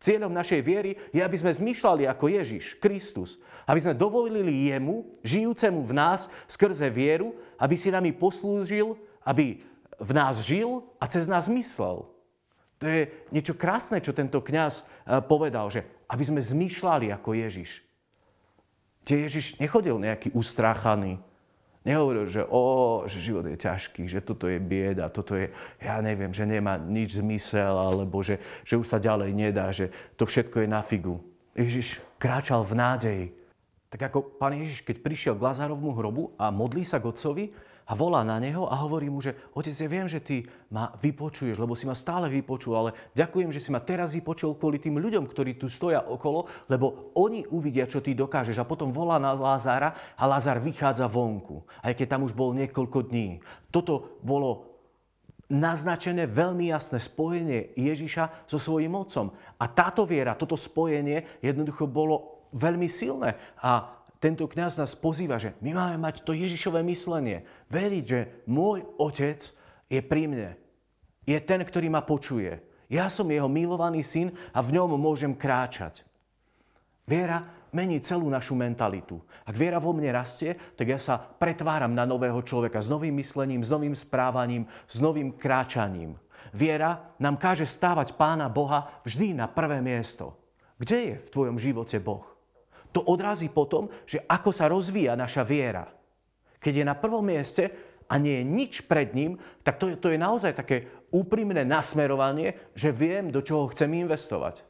Cieľom 0.03 0.35
našej 0.35 0.59
viery 0.59 0.99
je, 1.15 1.23
aby 1.23 1.39
sme 1.39 1.55
zmýšľali 1.55 2.03
ako 2.11 2.27
Ježiš, 2.27 2.75
Kristus. 2.83 3.39
Aby 3.63 3.79
sme 3.79 3.95
dovolili 3.95 4.67
Jemu, 4.67 5.07
žijúcemu 5.23 5.79
v 5.79 5.93
nás 5.95 6.27
skrze 6.43 6.91
vieru, 6.91 7.31
aby 7.55 7.79
si 7.79 7.87
nami 7.87 8.11
poslúžil, 8.11 8.99
aby 9.23 9.63
v 9.95 10.11
nás 10.11 10.43
žil 10.43 10.83
a 10.99 11.07
cez 11.07 11.23
nás 11.31 11.47
myslel. 11.47 12.03
To 12.83 12.83
je 12.83 13.07
niečo 13.31 13.55
krásne, 13.55 14.03
čo 14.03 14.11
tento 14.11 14.43
kňaz 14.43 14.83
eh, 14.83 15.23
povedal, 15.23 15.71
že 15.71 15.87
aby 16.11 16.23
sme 16.27 16.43
zmýšľali 16.43 17.07
ako 17.15 17.39
Ježiš. 17.39 17.79
Kde 19.07 19.15
Ježiš 19.23 19.55
nechodil 19.55 20.03
nejaký 20.03 20.35
ustráchaný, 20.35 21.23
Nehovoril, 21.83 22.31
že 22.31 22.47
o, 22.47 23.03
že 23.11 23.19
život 23.19 23.43
je 23.43 23.59
ťažký, 23.59 24.07
že 24.07 24.23
toto 24.23 24.47
je 24.47 24.55
bieda, 24.55 25.11
toto 25.11 25.35
je, 25.35 25.51
ja 25.83 25.99
neviem, 25.99 26.31
že 26.31 26.47
nemá 26.47 26.79
nič 26.79 27.19
zmysel, 27.19 27.75
alebo 27.75 28.23
že, 28.23 28.39
že 28.63 28.79
už 28.79 28.87
sa 28.87 29.03
ďalej 29.03 29.35
nedá, 29.35 29.67
že 29.75 29.91
to 30.15 30.23
všetko 30.23 30.63
je 30.63 30.67
na 30.71 30.79
figu. 30.79 31.19
Ježiš 31.51 31.99
kráčal 32.15 32.63
v 32.63 32.73
nádeji. 32.79 33.25
Tak 33.91 34.09
ako 34.09 34.39
pán 34.39 34.55
Ježiš, 34.55 34.79
keď 34.81 35.03
prišiel 35.03 35.33
k 35.35 35.43
Lazarovmu 35.43 35.91
hrobu 35.91 36.23
a 36.39 36.49
modlí 36.49 36.87
sa 36.87 37.03
k 37.03 37.11
otcovi, 37.11 37.51
a 37.83 37.93
volá 37.93 38.23
na 38.23 38.39
neho 38.39 38.63
a 38.67 38.79
hovorí 38.79 39.11
mu, 39.11 39.19
že 39.19 39.35
otec, 39.51 39.75
ja 39.75 39.87
viem, 39.91 40.07
že 40.07 40.23
ty 40.23 40.47
ma 40.71 40.95
vypočuješ, 40.99 41.59
lebo 41.59 41.75
si 41.75 41.83
ma 41.83 41.95
stále 41.95 42.31
vypočul, 42.31 42.73
ale 42.75 42.89
ďakujem, 43.11 43.51
že 43.51 43.59
si 43.59 43.69
ma 43.75 43.83
teraz 43.83 44.15
vypočul 44.15 44.55
kvôli 44.55 44.79
tým 44.79 44.95
ľuďom, 44.99 45.27
ktorí 45.27 45.59
tu 45.59 45.67
stoja 45.67 45.99
okolo, 45.99 46.47
lebo 46.71 47.11
oni 47.19 47.43
uvidia, 47.51 47.83
čo 47.83 47.99
ty 47.99 48.15
dokážeš. 48.15 48.59
A 48.59 48.67
potom 48.67 48.95
volá 48.95 49.19
na 49.19 49.35
Lázára 49.35 50.15
a 50.15 50.23
Lázar 50.23 50.63
vychádza 50.63 51.11
vonku, 51.11 51.67
aj 51.83 51.93
keď 51.95 52.07
tam 52.15 52.23
už 52.23 52.31
bol 52.31 52.55
niekoľko 52.55 53.11
dní. 53.11 53.43
Toto 53.67 54.19
bolo 54.23 54.73
naznačené 55.51 56.25
veľmi 56.25 56.71
jasné 56.71 56.97
spojenie 56.97 57.75
Ježiša 57.75 58.47
so 58.49 58.57
svojím 58.57 58.95
otcom. 58.95 59.35
A 59.59 59.65
táto 59.69 60.07
viera, 60.07 60.33
toto 60.33 60.55
spojenie 60.55 61.39
jednoducho 61.43 61.85
bolo 61.85 62.47
veľmi 62.55 62.87
silné. 62.87 63.35
A 63.59 64.02
tento 64.23 64.47
kňaz 64.47 64.79
nás 64.79 64.95
pozýva, 64.95 65.35
že 65.35 65.51
my 65.59 65.75
máme 65.75 65.99
mať 65.99 66.23
to 66.23 66.31
Ježišové 66.31 66.79
myslenie. 66.87 67.43
Veriť, 67.67 68.03
že 68.07 68.19
môj 68.47 68.87
otec 68.95 69.43
je 69.91 69.99
pri 69.99 70.31
mne. 70.31 70.49
Je 71.27 71.35
ten, 71.43 71.59
ktorý 71.59 71.91
ma 71.91 71.99
počuje. 71.99 72.63
Ja 72.87 73.11
som 73.11 73.27
jeho 73.27 73.51
milovaný 73.51 73.99
syn 73.99 74.31
a 74.55 74.63
v 74.63 74.79
ňom 74.79 74.95
môžem 74.95 75.35
kráčať. 75.35 76.07
Viera 77.03 77.67
mení 77.75 77.99
celú 77.99 78.31
našu 78.31 78.55
mentalitu. 78.55 79.19
Ak 79.43 79.59
viera 79.59 79.75
vo 79.75 79.91
mne 79.91 80.15
rastie, 80.15 80.55
tak 80.79 80.87
ja 80.87 80.99
sa 81.01 81.19
pretváram 81.19 81.91
na 81.91 82.07
nového 82.07 82.39
človeka 82.47 82.79
s 82.79 82.87
novým 82.87 83.19
myslením, 83.19 83.59
s 83.59 83.67
novým 83.67 83.91
správaním, 83.91 84.63
s 84.87 85.03
novým 85.03 85.35
kráčaním. 85.35 86.15
Viera 86.55 87.11
nám 87.19 87.35
káže 87.35 87.67
stávať 87.67 88.15
Pána 88.15 88.47
Boha 88.47 89.03
vždy 89.03 89.35
na 89.35 89.51
prvé 89.51 89.83
miesto. 89.83 90.39
Kde 90.79 90.97
je 91.11 91.15
v 91.19 91.31
tvojom 91.33 91.59
živote 91.59 91.99
Boh? 91.99 92.32
To 92.93 93.01
odrazí 93.01 93.49
potom, 93.49 93.89
že 94.05 94.21
ako 94.29 94.53
sa 94.53 94.69
rozvíja 94.69 95.17
naša 95.17 95.41
viera. 95.41 95.89
Keď 96.61 96.73
je 96.79 96.85
na 96.85 96.95
prvom 96.95 97.25
mieste 97.25 97.73
a 98.07 98.15
nie 98.21 98.39
je 98.39 98.45
nič 98.45 98.73
pred 98.85 99.11
ním, 99.11 99.41
tak 99.65 99.81
to 99.81 99.91
je, 99.91 99.95
to 99.97 100.13
je 100.13 100.21
naozaj 100.21 100.53
také 100.53 100.87
úprimné 101.09 101.65
nasmerovanie, 101.65 102.71
že 102.77 102.93
viem, 102.93 103.33
do 103.33 103.41
čoho 103.41 103.67
chcem 103.73 103.89
investovať. 103.91 104.61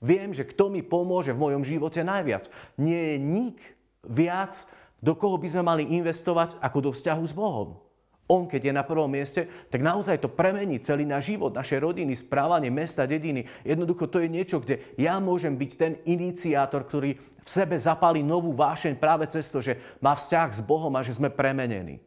Viem, 0.00 0.32
že 0.32 0.48
kto 0.48 0.68
mi 0.72 0.80
pomôže 0.80 1.32
v 1.32 1.40
mojom 1.40 1.62
živote 1.64 2.00
najviac. 2.04 2.48
Nie 2.80 3.14
je 3.14 3.16
nik 3.20 3.58
viac, 4.04 4.68
do 5.00 5.12
koho 5.16 5.36
by 5.36 5.48
sme 5.52 5.62
mali 5.64 5.84
investovať, 5.96 6.56
ako 6.60 6.78
do 6.80 6.90
vzťahu 6.92 7.24
s 7.24 7.34
Bohom. 7.36 7.80
On, 8.26 8.50
keď 8.50 8.70
je 8.70 8.74
na 8.74 8.82
prvom 8.82 9.06
mieste, 9.06 9.46
tak 9.70 9.86
naozaj 9.86 10.18
to 10.18 10.26
premení 10.26 10.82
celý 10.82 11.06
náš 11.06 11.30
život, 11.30 11.54
naše 11.54 11.78
rodiny, 11.78 12.10
správanie, 12.18 12.74
mesta, 12.74 13.06
dediny. 13.06 13.46
Jednoducho 13.62 14.10
to 14.10 14.18
je 14.18 14.26
niečo, 14.26 14.58
kde 14.58 14.82
ja 14.98 15.22
môžem 15.22 15.54
byť 15.54 15.70
ten 15.78 15.92
iniciátor, 16.02 16.82
ktorý 16.90 17.14
v 17.18 17.48
sebe 17.48 17.78
zapálí 17.78 18.26
novú 18.26 18.50
vášeň 18.50 18.98
práve 18.98 19.30
cez 19.30 19.46
to, 19.46 19.62
že 19.62 19.78
má 20.02 20.18
vzťah 20.18 20.58
s 20.58 20.60
Bohom 20.66 20.90
a 20.98 21.06
že 21.06 21.14
sme 21.14 21.30
premenení. 21.30 22.02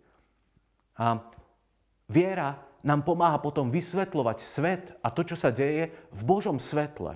A 1.00 1.24
viera 2.12 2.60
nám 2.84 3.08
pomáha 3.08 3.40
potom 3.40 3.72
vysvetľovať 3.72 4.38
svet 4.44 4.84
a 5.00 5.08
to, 5.08 5.24
čo 5.24 5.40
sa 5.40 5.56
deje 5.56 5.96
v 6.12 6.22
Božom 6.28 6.60
svetle. 6.60 7.16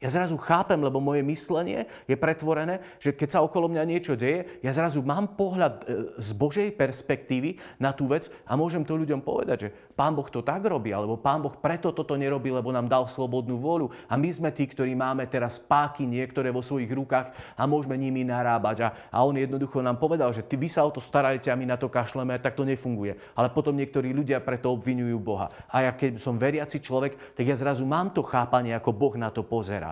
Ja 0.00 0.08
zrazu 0.08 0.40
chápem, 0.40 0.80
lebo 0.80 0.96
moje 0.96 1.20
myslenie 1.20 1.84
je 2.08 2.16
pretvorené, 2.16 2.80
že 2.96 3.12
keď 3.12 3.36
sa 3.36 3.44
okolo 3.44 3.68
mňa 3.68 3.84
niečo 3.84 4.16
deje, 4.16 4.48
ja 4.64 4.72
zrazu 4.72 5.04
mám 5.04 5.36
pohľad 5.36 5.84
e, 5.84 6.16
z 6.16 6.30
Božej 6.32 6.72
perspektívy 6.72 7.60
na 7.76 7.92
tú 7.92 8.08
vec 8.08 8.32
a 8.48 8.56
môžem 8.56 8.80
to 8.80 8.96
ľuďom 8.96 9.20
povedať, 9.20 9.68
že 9.68 9.72
Pán 9.92 10.16
Boh 10.16 10.24
to 10.32 10.40
tak 10.40 10.64
robí, 10.64 10.88
alebo 10.88 11.20
Pán 11.20 11.44
Boh 11.44 11.52
preto 11.52 11.92
toto 11.92 12.16
nerobí, 12.16 12.48
lebo 12.48 12.72
nám 12.72 12.88
dal 12.88 13.04
slobodnú 13.12 13.60
vôľu. 13.60 13.92
A 14.08 14.16
my 14.16 14.32
sme 14.32 14.48
tí, 14.56 14.64
ktorí 14.64 14.96
máme 14.96 15.28
teraz 15.28 15.60
páky 15.60 16.08
niektoré 16.08 16.48
vo 16.48 16.64
svojich 16.64 16.88
rukách 16.88 17.36
a 17.52 17.68
môžeme 17.68 18.00
nimi 18.00 18.24
narábať. 18.24 18.76
A, 18.80 18.88
a 19.12 19.20
on 19.20 19.36
jednoducho 19.36 19.84
nám 19.84 20.00
povedal, 20.00 20.32
že 20.32 20.40
ty 20.40 20.56
vy 20.56 20.72
sa 20.72 20.80
o 20.80 20.88
to 20.88 21.04
starajte 21.04 21.52
a 21.52 21.60
my 21.60 21.68
na 21.68 21.76
to 21.76 21.92
kašleme, 21.92 22.32
tak 22.40 22.56
to 22.56 22.64
nefunguje. 22.64 23.20
Ale 23.36 23.52
potom 23.52 23.76
niektorí 23.76 24.16
ľudia 24.16 24.40
preto 24.40 24.72
obvinujú 24.72 25.20
Boha. 25.20 25.52
A 25.68 25.84
ja 25.84 25.92
keď 25.92 26.16
som 26.16 26.40
veriaci 26.40 26.80
človek, 26.80 27.36
tak 27.36 27.44
ja 27.44 27.52
zrazu 27.52 27.84
mám 27.84 28.16
to 28.16 28.24
chápanie, 28.24 28.72
ako 28.72 28.96
Boh 28.96 29.12
na 29.20 29.28
to 29.28 29.44
pozera. 29.44 29.89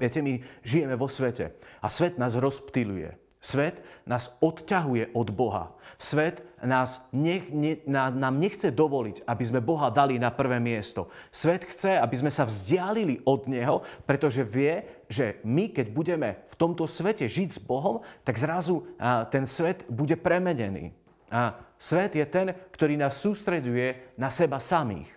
Viete, 0.00 0.24
my 0.24 0.40
žijeme 0.64 0.96
vo 0.96 1.12
svete 1.12 1.52
a 1.84 1.86
svet 1.92 2.16
nás 2.16 2.32
rozptýluje. 2.32 3.20
Svet 3.40 3.80
nás 4.04 4.32
odťahuje 4.40 5.16
od 5.16 5.28
Boha. 5.32 5.72
Svet 5.96 6.44
nás 6.60 7.00
nech, 7.12 7.48
ne, 7.48 7.80
na, 7.88 8.12
nám 8.12 8.36
nechce 8.36 8.68
dovoliť, 8.68 9.24
aby 9.24 9.44
sme 9.44 9.64
Boha 9.64 9.88
dali 9.88 10.20
na 10.20 10.28
prvé 10.28 10.60
miesto. 10.60 11.08
Svet 11.32 11.64
chce, 11.64 11.96
aby 11.96 12.16
sme 12.20 12.32
sa 12.32 12.44
vzdialili 12.44 13.24
od 13.24 13.48
Neho, 13.48 13.80
pretože 14.04 14.44
vie, 14.44 15.04
že 15.08 15.40
my, 15.44 15.72
keď 15.72 15.86
budeme 15.92 16.28
v 16.52 16.54
tomto 16.56 16.84
svete 16.84 17.28
žiť 17.28 17.48
s 17.56 17.60
Bohom, 17.60 18.04
tak 18.24 18.40
zrazu 18.40 18.84
a, 19.00 19.24
ten 19.28 19.48
svet 19.48 19.88
bude 19.88 20.16
premenený. 20.20 20.92
A 21.32 21.56
svet 21.80 22.16
je 22.16 22.24
ten, 22.28 22.52
ktorý 22.72 23.00
nás 23.00 23.20
sústreduje 23.20 24.16
na 24.20 24.28
seba 24.28 24.60
samých. 24.60 25.08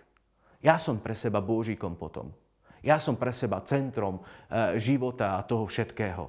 Ja 0.63 0.79
som 0.79 0.99
pre 1.03 1.11
seba 1.11 1.43
Božíkom 1.43 1.99
potom. 1.99 2.31
Ja 2.83 2.99
som 2.99 3.15
pre 3.15 3.31
seba 3.31 3.63
centrom 3.63 4.19
e, 4.19 4.21
života 4.75 5.39
a 5.39 5.45
toho 5.47 5.63
všetkého. 5.63 6.27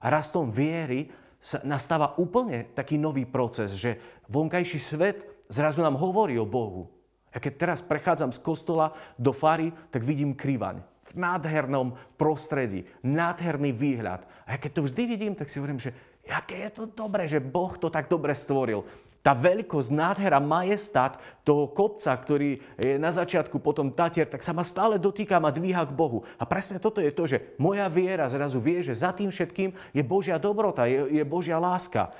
A 0.00 0.06
rastom 0.06 0.48
viery 0.54 1.10
sa 1.42 1.58
nastáva 1.66 2.14
úplne 2.16 2.70
taký 2.72 2.94
nový 2.94 3.26
proces, 3.26 3.74
že 3.74 3.98
vonkajší 4.30 4.78
svet 4.78 5.26
zrazu 5.50 5.82
nám 5.82 5.98
hovorí 5.98 6.38
o 6.38 6.46
Bohu. 6.46 6.86
A 7.34 7.42
keď 7.42 7.52
teraz 7.58 7.80
prechádzam 7.82 8.30
z 8.30 8.38
kostola 8.38 8.94
do 9.18 9.34
fary, 9.34 9.74
tak 9.90 10.06
vidím 10.06 10.38
krivaň 10.38 10.82
v 11.10 11.12
nádhernom 11.18 11.98
prostredí, 12.14 12.86
nádherný 13.02 13.74
výhľad. 13.74 14.22
A 14.46 14.54
keď 14.58 14.78
to 14.78 14.86
vždy 14.86 15.02
vidím, 15.10 15.34
tak 15.34 15.50
si 15.50 15.58
hovorím, 15.58 15.82
že 15.82 15.90
aké 16.30 16.70
je 16.70 16.70
to 16.70 16.84
dobré, 16.86 17.26
že 17.26 17.42
Boh 17.42 17.74
to 17.74 17.90
tak 17.90 18.06
dobre 18.06 18.30
stvoril 18.30 18.86
tá 19.20 19.36
veľkosť, 19.36 19.92
nádhera, 19.92 20.40
majestát 20.40 21.20
toho 21.44 21.68
kopca, 21.68 22.08
ktorý 22.16 22.56
je 22.80 22.96
na 22.96 23.12
začiatku 23.12 23.60
potom 23.60 23.92
Tatier, 23.92 24.24
tak 24.24 24.40
sa 24.40 24.56
ma 24.56 24.64
stále 24.64 24.96
dotýka 24.96 25.36
a 25.36 25.52
dvíha 25.52 25.84
k 25.84 25.92
Bohu. 25.92 26.24
A 26.40 26.48
presne 26.48 26.80
toto 26.80 27.04
je 27.04 27.12
to, 27.12 27.28
že 27.28 27.52
moja 27.60 27.84
viera 27.92 28.24
zrazu 28.32 28.56
vie, 28.56 28.80
že 28.80 28.96
za 28.96 29.12
tým 29.12 29.28
všetkým 29.28 29.76
je 29.92 30.02
Božia 30.04 30.40
dobrota, 30.40 30.88
je, 30.88 31.20
je 31.20 31.24
Božia 31.24 31.60
láska. 31.60 32.16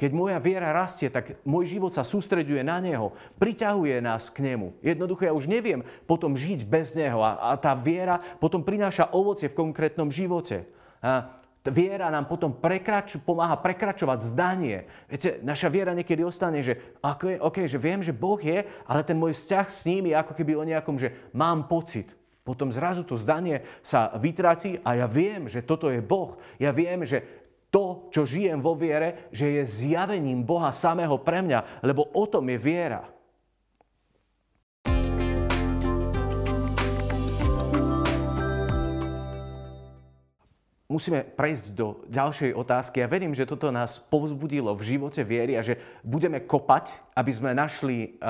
Keď 0.00 0.10
moja 0.12 0.40
viera 0.40 0.72
rastie, 0.72 1.12
tak 1.12 1.36
môj 1.44 1.76
život 1.76 1.92
sa 1.92 2.00
sústreďuje 2.00 2.64
na 2.64 2.80
Neho, 2.80 3.12
priťahuje 3.36 4.00
nás 4.00 4.32
k 4.32 4.40
Nemu. 4.40 4.72
Jednoducho 4.80 5.28
ja 5.28 5.36
už 5.36 5.44
neviem 5.44 5.84
potom 6.08 6.32
žiť 6.32 6.64
bez 6.64 6.96
Neho 6.96 7.20
a, 7.20 7.52
a 7.52 7.60
tá 7.60 7.76
viera 7.76 8.20
potom 8.40 8.64
prináša 8.64 9.12
ovocie 9.12 9.52
v 9.52 9.58
konkrétnom 9.68 10.08
živote. 10.08 10.64
Viera 11.62 12.10
nám 12.10 12.26
potom 12.26 12.50
prekrač, 12.50 13.14
pomáha 13.22 13.54
prekračovať 13.54 14.18
zdanie. 14.34 14.90
Viete, 15.06 15.38
naša 15.46 15.70
viera 15.70 15.94
niekedy 15.94 16.26
ostane, 16.26 16.58
že 16.58 16.98
okay, 16.98 17.38
okay, 17.38 17.70
že 17.70 17.78
viem, 17.78 18.02
že 18.02 18.10
Boh 18.10 18.38
je, 18.42 18.66
ale 18.66 19.06
ten 19.06 19.14
môj 19.14 19.38
vzťah 19.38 19.66
s 19.70 19.86
ním 19.86 20.10
je 20.10 20.18
ako 20.18 20.34
keby 20.34 20.58
o 20.58 20.66
nejakom, 20.66 20.98
že 20.98 21.30
mám 21.30 21.70
pocit. 21.70 22.10
Potom 22.42 22.74
zrazu 22.74 23.06
to 23.06 23.14
zdanie 23.14 23.62
sa 23.86 24.10
vytratí 24.18 24.82
a 24.82 24.98
ja 24.98 25.06
viem, 25.06 25.46
že 25.46 25.62
toto 25.62 25.86
je 25.86 26.02
Boh. 26.02 26.34
Ja 26.58 26.74
viem, 26.74 27.06
že 27.06 27.22
to, 27.70 28.10
čo 28.10 28.26
žijem 28.26 28.58
vo 28.58 28.74
viere, 28.74 29.30
že 29.30 29.62
je 29.62 29.62
zjavením 29.62 30.42
Boha 30.42 30.74
samého 30.74 31.14
pre 31.22 31.46
mňa, 31.46 31.86
lebo 31.86 32.10
o 32.10 32.26
tom 32.26 32.50
je 32.50 32.58
viera. 32.58 33.06
Musíme 40.92 41.24
prejsť 41.24 41.72
do 41.72 42.04
ďalšej 42.12 42.52
otázky. 42.52 43.00
Ja 43.00 43.08
verím, 43.08 43.32
že 43.32 43.48
toto 43.48 43.72
nás 43.72 43.96
povzbudilo 43.96 44.76
v 44.76 44.84
živote 44.94 45.24
viery 45.24 45.56
a 45.56 45.64
že 45.64 45.80
budeme 46.04 46.44
kopať, 46.44 46.92
aby 47.16 47.32
sme 47.32 47.56
našli 47.56 48.20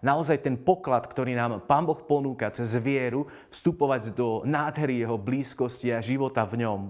naozaj 0.00 0.40
ten 0.40 0.56
poklad, 0.56 1.04
ktorý 1.04 1.36
nám 1.36 1.68
Pán 1.68 1.84
Boh 1.84 2.00
ponúka 2.00 2.48
cez 2.48 2.72
vieru, 2.80 3.28
vstupovať 3.52 4.16
do 4.16 4.40
nádhery 4.48 5.04
Jeho 5.04 5.20
blízkosti 5.20 5.92
a 5.92 6.00
života 6.00 6.48
v 6.48 6.64
ňom. 6.64 6.80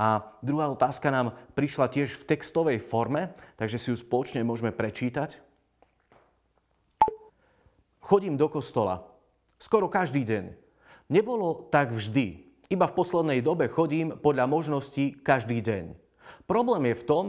A 0.00 0.32
druhá 0.40 0.72
otázka 0.72 1.12
nám 1.12 1.36
prišla 1.52 1.92
tiež 1.92 2.16
v 2.16 2.26
textovej 2.32 2.80
forme, 2.80 3.36
takže 3.60 3.76
si 3.76 3.92
ju 3.92 3.96
spoločne 4.00 4.40
môžeme 4.40 4.72
prečítať. 4.72 5.36
Chodím 8.00 8.40
do 8.40 8.48
kostola 8.48 9.12
skoro 9.62 9.86
každý 9.86 10.26
deň. 10.26 10.44
Nebolo 11.06 11.70
tak 11.70 11.94
vždy. 11.94 12.51
Iba 12.70 12.86
v 12.86 12.96
poslednej 12.96 13.40
dobe 13.42 13.66
chodím 13.66 14.14
podľa 14.18 14.46
možností 14.46 15.16
každý 15.18 15.62
deň. 15.64 15.84
Problém 16.46 16.92
je 16.92 17.00
v 17.00 17.06
tom, 17.06 17.24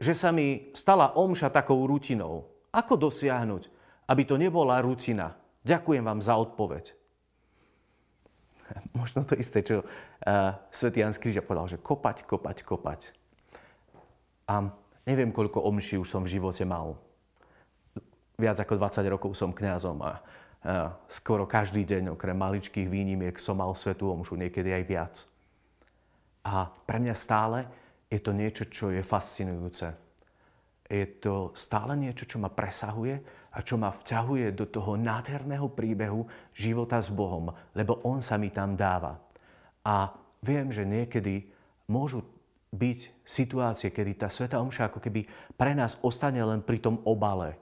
že 0.00 0.16
sa 0.16 0.32
mi 0.32 0.72
stala 0.72 1.12
omša 1.12 1.52
takou 1.52 1.84
rutinou. 1.84 2.48
Ako 2.72 2.96
dosiahnuť, 2.96 3.68
aby 4.08 4.22
to 4.24 4.40
nebola 4.40 4.80
rutina? 4.80 5.36
Ďakujem 5.66 6.02
vám 6.06 6.20
za 6.24 6.38
odpoveď. 6.40 6.96
Možno 8.98 9.26
to 9.26 9.36
isté, 9.36 9.60
čo 9.60 9.82
uh, 9.84 10.56
svätý 10.72 11.04
Jan 11.04 11.12
Skríža 11.12 11.44
povedal, 11.44 11.76
že 11.76 11.78
kopať, 11.82 12.24
kopať, 12.24 12.58
kopať. 12.64 13.00
A 14.48 14.72
neviem, 15.04 15.30
koľko 15.30 15.62
omší 15.62 16.00
už 16.00 16.10
som 16.10 16.24
v 16.24 16.32
živote 16.38 16.64
mal. 16.64 16.98
Viac 18.40 18.56
ako 18.56 18.80
20 18.80 19.04
rokov 19.12 19.36
som 19.36 19.52
kňazom 19.52 20.00
a 20.00 20.24
skoro 21.08 21.48
každý 21.48 21.88
deň, 21.88 22.12
okrem 22.12 22.36
maličkých 22.36 22.88
výnimiek, 22.88 23.36
som 23.40 23.60
mal 23.60 23.72
svetú 23.72 24.12
omšu, 24.12 24.36
niekedy 24.36 24.70
aj 24.76 24.84
viac. 24.84 25.14
A 26.44 26.68
pre 26.68 27.00
mňa 27.00 27.14
stále 27.16 27.58
je 28.12 28.20
to 28.20 28.36
niečo, 28.36 28.68
čo 28.68 28.92
je 28.92 29.00
fascinujúce. 29.00 29.88
Je 30.90 31.06
to 31.22 31.54
stále 31.54 31.94
niečo, 31.94 32.26
čo 32.26 32.42
ma 32.42 32.50
presahuje 32.50 33.22
a 33.54 33.58
čo 33.62 33.78
ma 33.78 33.94
vťahuje 33.94 34.50
do 34.52 34.66
toho 34.66 34.98
nádherného 34.98 35.70
príbehu 35.70 36.26
života 36.50 36.98
s 36.98 37.08
Bohom, 37.08 37.54
lebo 37.78 38.02
On 38.02 38.18
sa 38.18 38.34
mi 38.36 38.50
tam 38.50 38.74
dáva. 38.74 39.16
A 39.86 40.10
viem, 40.42 40.68
že 40.74 40.82
niekedy 40.82 41.46
môžu 41.86 42.26
byť 42.70 43.26
situácie, 43.26 43.90
kedy 43.90 44.12
tá 44.18 44.28
Sveta 44.30 44.58
Omša 44.62 44.90
ako 44.90 44.98
keby 45.02 45.26
pre 45.54 45.74
nás 45.74 45.98
ostane 46.02 46.42
len 46.42 46.62
pri 46.62 46.78
tom 46.82 47.02
obale, 47.06 47.58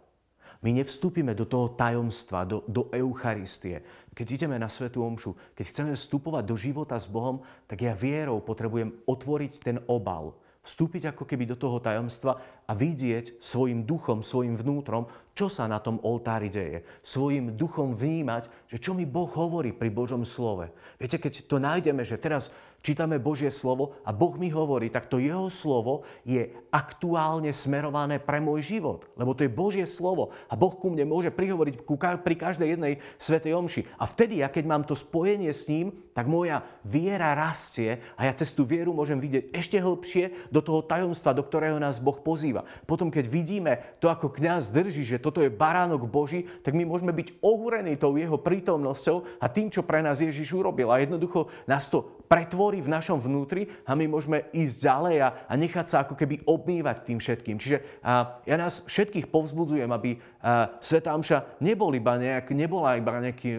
my 0.59 0.75
nevstúpime 0.75 1.39
do 1.39 1.47
toho 1.47 1.79
tajomstva, 1.79 2.43
do, 2.43 2.67
do 2.67 2.91
Eucharistie. 2.91 3.83
Keď 4.11 4.27
ideme 4.35 4.59
na 4.59 4.67
Svetú 4.67 5.07
Omšu, 5.07 5.55
keď 5.55 5.65
chceme 5.71 5.93
vstupovať 5.95 6.43
do 6.43 6.59
života 6.59 6.99
s 6.99 7.07
Bohom, 7.07 7.39
tak 7.71 7.87
ja 7.87 7.95
vierou 7.95 8.43
potrebujem 8.43 8.91
otvoriť 9.07 9.53
ten 9.63 9.79
obal. 9.87 10.35
Vstúpiť 10.67 11.15
ako 11.15 11.23
keby 11.23 11.47
do 11.47 11.57
toho 11.57 11.79
tajomstva 11.79 12.58
a 12.69 12.77
vidieť 12.77 13.41
svojim 13.41 13.89
duchom, 13.89 14.21
svojim 14.21 14.53
vnútrom, 14.53 15.09
čo 15.33 15.47
sa 15.47 15.71
na 15.71 15.79
tom 15.79 16.03
oltári 16.03 16.51
deje. 16.51 16.85
Svojim 17.01 17.55
duchom 17.55 17.95
vnímať, 17.95 18.51
že 18.69 18.83
čo 18.83 18.93
mi 18.93 19.07
Boh 19.07 19.31
hovorí 19.31 19.71
pri 19.71 19.89
Božom 19.89 20.27
slove. 20.27 20.69
Viete, 20.99 21.17
keď 21.17 21.47
to 21.47 21.57
nájdeme, 21.63 22.03
že 22.03 22.19
teraz 22.19 22.51
čítame 22.83 23.23
Božie 23.23 23.51
slovo 23.55 23.95
a 24.03 24.11
Boh 24.11 24.35
mi 24.35 24.51
hovorí, 24.51 24.91
tak 24.91 25.07
to 25.07 25.23
jeho 25.23 25.47
slovo 25.47 26.03
je 26.27 26.51
aktuálne 26.75 27.55
smerované 27.55 28.19
pre 28.19 28.43
môj 28.43 28.67
život. 28.67 29.07
Lebo 29.15 29.31
to 29.35 29.47
je 29.47 29.51
Božie 29.51 29.87
slovo 29.87 30.35
a 30.51 30.59
Boh 30.59 30.75
ku 30.75 30.91
mne 30.91 31.07
môže 31.07 31.31
prihovoriť 31.31 31.87
pri 32.23 32.35
každej 32.35 32.75
jednej 32.75 32.99
svetej 33.23 33.55
omši. 33.55 33.87
A 33.95 34.11
vtedy, 34.11 34.43
ja 34.43 34.51
keď 34.51 34.65
mám 34.67 34.83
to 34.83 34.99
spojenie 34.99 35.55
s 35.55 35.71
ním, 35.71 35.95
tak 36.19 36.27
moja 36.27 36.67
viera 36.83 37.39
rastie 37.39 38.03
a 38.19 38.27
ja 38.27 38.35
cez 38.35 38.51
tú 38.51 38.67
vieru 38.67 38.91
môžem 38.91 39.23
vidieť 39.23 39.55
ešte 39.55 39.79
hĺbšie 39.79 40.51
do 40.51 40.59
toho 40.59 40.83
tajomstva, 40.83 41.31
do 41.31 41.47
ktorého 41.47 41.79
nás 41.79 42.03
Boh 42.03 42.19
pozýva. 42.19 42.58
Potom, 42.87 43.11
keď 43.13 43.25
vidíme 43.27 43.73
to, 43.99 44.09
ako 44.09 44.33
kňaz 44.33 44.71
drží, 44.73 45.05
že 45.05 45.23
toto 45.23 45.43
je 45.43 45.53
baránok 45.53 46.09
Boží, 46.09 46.47
tak 46.63 46.75
my 46.75 46.87
môžeme 46.87 47.13
byť 47.13 47.43
ohúrení 47.43 47.99
tou 47.99 48.15
jeho 48.17 48.39
prítomnosťou 48.41 49.41
a 49.43 49.47
tým, 49.51 49.69
čo 49.69 49.85
pre 49.85 50.01
nás 50.01 50.23
Ježiš 50.23 50.55
urobil. 50.55 50.89
A 50.89 51.03
jednoducho 51.03 51.53
nás 51.69 51.87
to 51.87 52.19
pretvorí 52.29 52.85
v 52.85 52.93
našom 52.93 53.19
vnútri 53.19 53.73
a 53.89 53.97
my 53.97 54.05
môžeme 54.05 54.49
ísť 54.53 54.77
ďalej 54.85 55.17
a, 55.25 55.29
a 55.49 55.53
nechať 55.57 55.87
sa 55.89 55.97
ako 56.05 56.15
keby 56.15 56.45
obmývať 56.45 56.97
tým 57.09 57.19
všetkým. 57.19 57.57
Čiže 57.57 58.05
a, 58.05 58.39
ja 58.45 58.57
nás 58.61 58.85
všetkých 58.85 59.33
povzbudzujem, 59.33 59.89
aby 59.89 60.21
a, 60.45 60.77
Sveta 60.79 61.17
Amša 61.17 61.61
nebol 61.65 61.91
iba 61.97 62.21
nejak, 62.21 62.53
nebola 62.53 63.01
iba 63.01 63.17
nejaký, 63.19 63.51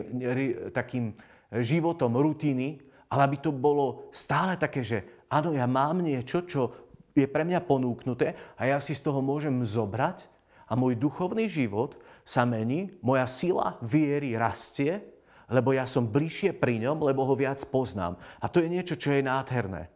takým 0.72 1.18
životom 1.50 2.14
rutiny, 2.14 2.78
ale 3.10 3.22
aby 3.26 3.38
to 3.42 3.50
bolo 3.50 4.10
stále 4.14 4.54
také, 4.54 4.86
že 4.86 5.26
áno, 5.34 5.54
ja 5.54 5.66
mám 5.66 6.02
niečo, 6.06 6.46
čo 6.46 6.89
je 7.24 7.30
pre 7.30 7.44
mňa 7.44 7.66
ponúknuté 7.66 8.36
a 8.56 8.70
ja 8.70 8.78
si 8.80 8.96
z 8.96 9.04
toho 9.04 9.20
môžem 9.20 9.64
zobrať 9.64 10.28
a 10.70 10.78
môj 10.78 10.96
duchovný 10.96 11.50
život 11.50 11.98
sa 12.24 12.46
mení, 12.46 12.94
moja 13.02 13.26
sila 13.26 13.76
viery 13.82 14.38
rastie 14.38 15.02
lebo 15.50 15.74
ja 15.74 15.90
som 15.90 16.06
bližšie 16.06 16.54
pri 16.56 16.78
ňom, 16.86 17.02
lebo 17.02 17.26
ho 17.26 17.34
viac 17.34 17.58
poznám. 17.68 18.22
A 18.38 18.46
to 18.48 18.62
je 18.62 18.70
niečo, 18.70 18.94
čo 18.94 19.18
je 19.18 19.26
nádherné. 19.26 19.90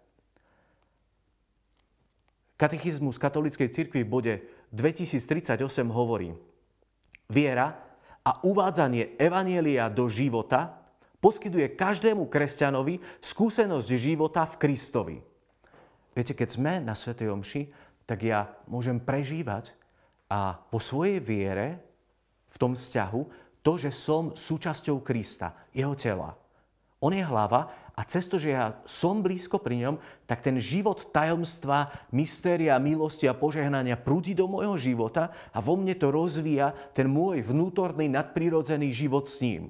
Katechizmus 2.57 3.21
katolíckej 3.21 3.69
cirkvi 3.69 4.01
v 4.01 4.09
bode 4.09 4.33
2038 4.73 5.61
hovorí, 5.93 6.33
viera 7.29 7.77
a 8.25 8.41
uvádzanie 8.41 9.17
Evanielia 9.21 9.89
do 9.93 10.09
života 10.09 10.81
poskytuje 11.21 11.77
každému 11.77 12.27
kresťanovi 12.27 12.99
skúsenosť 13.21 13.89
života 13.95 14.43
v 14.49 14.55
Kristovi. 14.57 15.17
Viete, 16.13 16.37
keď 16.37 16.49
sme 16.49 16.73
na 16.77 16.93
Svetej 16.93 17.33
Omši, 17.33 17.61
tak 18.05 18.21
ja 18.21 18.53
môžem 18.69 19.01
prežívať 19.01 19.73
a 20.29 20.57
po 20.69 20.77
svojej 20.77 21.17
viere 21.21 21.81
v 22.53 22.57
tom 22.57 22.77
vzťahu 22.77 23.21
to, 23.65 23.71
že 23.77 23.89
som 23.93 24.33
súčasťou 24.37 25.01
Krista, 25.01 25.57
jeho 25.73 25.97
tela. 25.97 26.37
On 27.03 27.11
je 27.11 27.19
hlava 27.19 27.67
a 27.93 28.01
cez 28.07 28.25
to, 28.25 28.39
že 28.39 28.55
ja 28.55 28.79
som 28.87 29.19
blízko 29.19 29.59
pri 29.59 29.85
ňom, 29.85 29.95
tak 30.25 30.41
ten 30.41 30.55
život 30.57 31.11
tajomstva, 31.11 31.91
mystéria, 32.15 32.79
milosti 32.79 33.27
a 33.27 33.37
požehnania 33.37 33.99
prúdi 33.99 34.31
do 34.31 34.47
môjho 34.47 34.79
života 34.79 35.29
a 35.51 35.59
vo 35.59 35.75
mne 35.75 35.93
to 35.99 36.09
rozvíja 36.09 36.71
ten 36.95 37.05
môj 37.05 37.43
vnútorný 37.43 38.07
nadprirodzený 38.07 38.89
život 38.95 39.27
s 39.27 39.43
ním. 39.43 39.69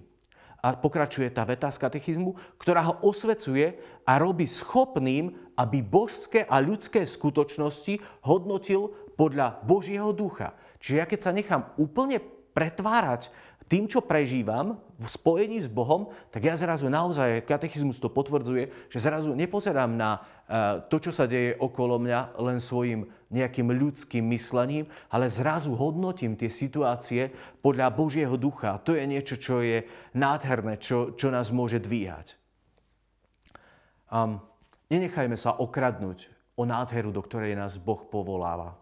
A 0.63 0.79
pokračuje 0.79 1.27
tá 1.27 1.43
veta 1.43 1.67
z 1.67 1.75
katechizmu, 1.75 2.39
ktorá 2.55 2.87
ho 2.87 2.93
osvecuje 3.03 3.75
a 4.07 4.15
robí 4.15 4.47
schopným, 4.47 5.35
aby 5.59 5.83
božské 5.83 6.47
a 6.47 6.63
ľudské 6.63 7.03
skutočnosti 7.03 7.99
hodnotil 8.23 8.95
podľa 9.19 9.59
Božieho 9.67 10.15
ducha. 10.15 10.55
Čiže 10.79 10.95
ja 10.95 11.05
keď 11.05 11.19
sa 11.19 11.35
nechám 11.35 11.67
úplne 11.75 12.23
pretvárať 12.55 13.27
tým, 13.67 13.89
čo 13.89 14.05
prežívam 14.05 14.77
v 14.99 15.07
spojení 15.09 15.57
s 15.57 15.71
Bohom, 15.71 16.13
tak 16.29 16.45
ja 16.45 16.53
zrazu 16.53 16.91
naozaj, 16.91 17.47
katechizmus 17.47 17.97
to 17.97 18.11
potvrdzuje, 18.11 18.91
že 18.91 19.01
zrazu 19.01 19.33
nepozerám 19.33 19.89
na 19.89 20.19
eh, 20.19 20.83
to, 20.91 21.01
čo 21.01 21.11
sa 21.15 21.25
deje 21.25 21.57
okolo 21.57 21.97
mňa 21.97 22.37
len 22.37 22.61
svojim 22.61 23.09
nejakým 23.33 23.73
ľudským 23.73 24.21
myslením, 24.29 24.85
ale 25.09 25.27
zrazu 25.27 25.73
hodnotím 25.73 26.37
tie 26.37 26.47
situácie 26.47 27.33
podľa 27.59 27.89
Božieho 27.89 28.37
ducha. 28.37 28.77
To 28.85 28.93
je 28.93 29.03
niečo, 29.09 29.41
čo 29.41 29.65
je 29.65 29.83
nádherné, 30.13 30.77
čo, 30.77 31.17
čo 31.17 31.33
nás 31.33 31.49
môže 31.49 31.81
dvíhať. 31.81 32.37
Um, 34.13 34.37
nenechajme 34.93 35.33
sa 35.33 35.57
okradnúť 35.57 36.29
o 36.53 36.63
nádheru, 36.69 37.09
do 37.09 37.25
ktorej 37.25 37.57
nás 37.57 37.81
Boh 37.81 38.05
povoláva. 38.05 38.77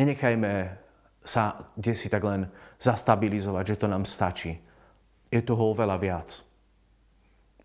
Nenechajme 0.00 0.80
sa 1.22 1.70
kde 1.78 1.94
si 1.94 2.10
tak 2.10 2.24
len 2.26 2.50
zastabilizovať, 2.82 3.64
že 3.74 3.78
to 3.78 3.86
nám 3.86 4.04
stačí. 4.08 4.58
Je 5.30 5.40
toho 5.40 5.70
oveľa 5.70 5.96
viac. 6.02 6.28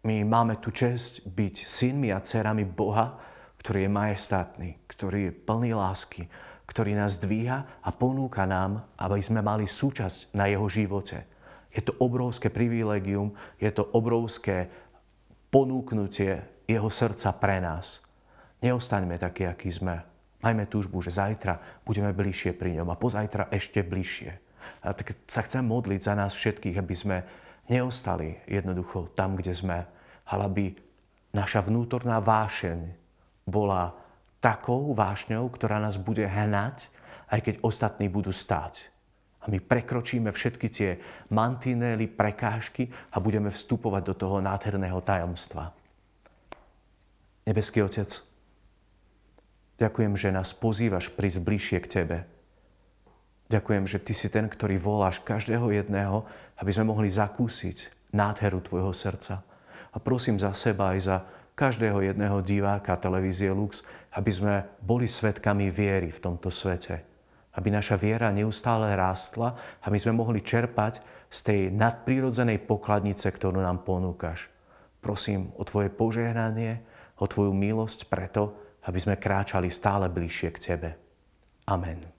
My 0.05 0.23
máme 0.23 0.61
tu 0.61 0.71
čest 0.71 1.25
byť 1.25 1.67
synmi 1.67 2.13
a 2.13 2.21
dcerami 2.21 2.63
Boha, 2.63 3.17
ktorý 3.67 3.83
je 3.83 3.91
majestátny, 3.91 4.69
ktorý 4.87 5.19
je 5.27 5.35
plný 5.43 5.75
lásky, 5.75 6.31
ktorý 6.71 6.95
nás 6.95 7.19
dvíha 7.19 7.83
a 7.83 7.89
ponúka 7.91 8.47
nám, 8.47 8.87
aby 8.95 9.19
sme 9.19 9.43
mali 9.43 9.67
súčasť 9.67 10.31
na 10.31 10.47
jeho 10.47 10.71
živote. 10.71 11.27
Je 11.75 11.83
to 11.83 11.91
obrovské 11.99 12.47
privilegium, 12.47 13.35
je 13.59 13.67
to 13.75 13.83
obrovské 13.91 14.71
ponúknutie 15.51 16.47
jeho 16.63 16.87
srdca 16.87 17.35
pre 17.35 17.59
nás. 17.59 17.99
Neostaňme 18.63 19.19
takí, 19.19 19.43
akí 19.43 19.67
sme. 19.67 19.99
Majme 20.39 20.63
túžbu, 20.71 21.03
že 21.03 21.11
zajtra 21.19 21.83
budeme 21.83 22.15
bližšie 22.15 22.55
pri 22.55 22.79
ňom 22.79 22.87
a 22.87 22.95
pozajtra 22.95 23.51
ešte 23.51 23.83
bližšie. 23.83 24.31
A 24.87 24.95
tak 24.95 25.11
sa 25.27 25.43
chcem 25.43 25.67
modliť 25.67 26.07
za 26.07 26.15
nás 26.15 26.31
všetkých, 26.31 26.79
aby 26.79 26.95
sme 26.95 27.17
neostali 27.67 28.39
jednoducho 28.47 29.11
tam, 29.11 29.35
kde 29.35 29.51
sme, 29.51 29.83
ale 30.23 30.41
aby 30.47 30.65
naša 31.35 31.67
vnútorná 31.67 32.23
vášeň 32.23 33.06
bola 33.47 33.95
takou 34.43 34.93
vášňou, 34.93 35.47
ktorá 35.49 35.79
nás 35.79 35.95
bude 35.97 36.27
hnať, 36.27 36.91
aj 37.31 37.39
keď 37.41 37.55
ostatní 37.63 38.11
budú 38.11 38.35
stáť. 38.35 38.91
A 39.41 39.47
my 39.47 39.63
prekročíme 39.63 40.27
všetky 40.35 40.67
tie 40.67 40.99
mantinély, 41.31 42.11
prekážky 42.11 42.91
a 43.15 43.23
budeme 43.23 43.47
vstupovať 43.47 44.03
do 44.03 44.13
toho 44.13 44.37
nádherného 44.43 44.99
tajomstva. 44.99 45.71
Nebeský 47.47 47.79
Otec, 47.79 48.11
ďakujem, 49.79 50.19
že 50.19 50.35
nás 50.35 50.51
pozývaš 50.51 51.07
prísť 51.07 51.39
bližšie 51.39 51.79
k 51.79 51.87
Tebe. 51.87 52.17
Ďakujem, 53.47 53.87
že 53.87 54.03
Ty 54.03 54.13
si 54.13 54.27
ten, 54.27 54.51
ktorý 54.51 54.75
voláš 54.75 55.23
každého 55.23 55.71
jedného, 55.71 56.27
aby 56.59 56.71
sme 56.75 56.91
mohli 56.91 57.07
zakúsiť 57.07 58.11
nádheru 58.11 58.59
Tvojho 58.59 58.91
srdca. 58.91 59.47
A 59.95 59.97
prosím 60.03 60.35
za 60.35 60.51
seba 60.51 60.91
aj 60.91 60.99
za 60.99 61.17
každého 61.57 62.05
jedného 62.05 62.37
diváka 62.45 62.93
televízie 63.01 63.49
Lux, 63.49 63.81
aby 64.13 64.29
sme 64.29 64.77
boli 64.77 65.09
svetkami 65.09 65.73
viery 65.73 66.13
v 66.13 66.21
tomto 66.21 66.53
svete. 66.53 67.01
Aby 67.57 67.73
naša 67.73 67.97
viera 67.97 68.29
neustále 68.29 68.93
rástla, 68.93 69.57
aby 69.81 69.97
sme 69.97 70.13
mohli 70.13 70.45
čerpať 70.45 71.01
z 71.33 71.39
tej 71.41 71.61
nadprírodzenej 71.73 72.61
pokladnice, 72.69 73.25
ktorú 73.33 73.57
nám 73.57 73.81
ponúkaš. 73.81 74.45
Prosím 75.01 75.49
o 75.57 75.65
Tvoje 75.65 75.89
požehnanie, 75.89 76.85
o 77.17 77.25
Tvoju 77.25 77.57
milosť 77.57 78.05
preto, 78.05 78.53
aby 78.85 79.01
sme 79.01 79.17
kráčali 79.17 79.73
stále 79.73 80.05
bližšie 80.13 80.49
k 80.53 80.61
Tebe. 80.61 80.89
Amen. 81.65 82.16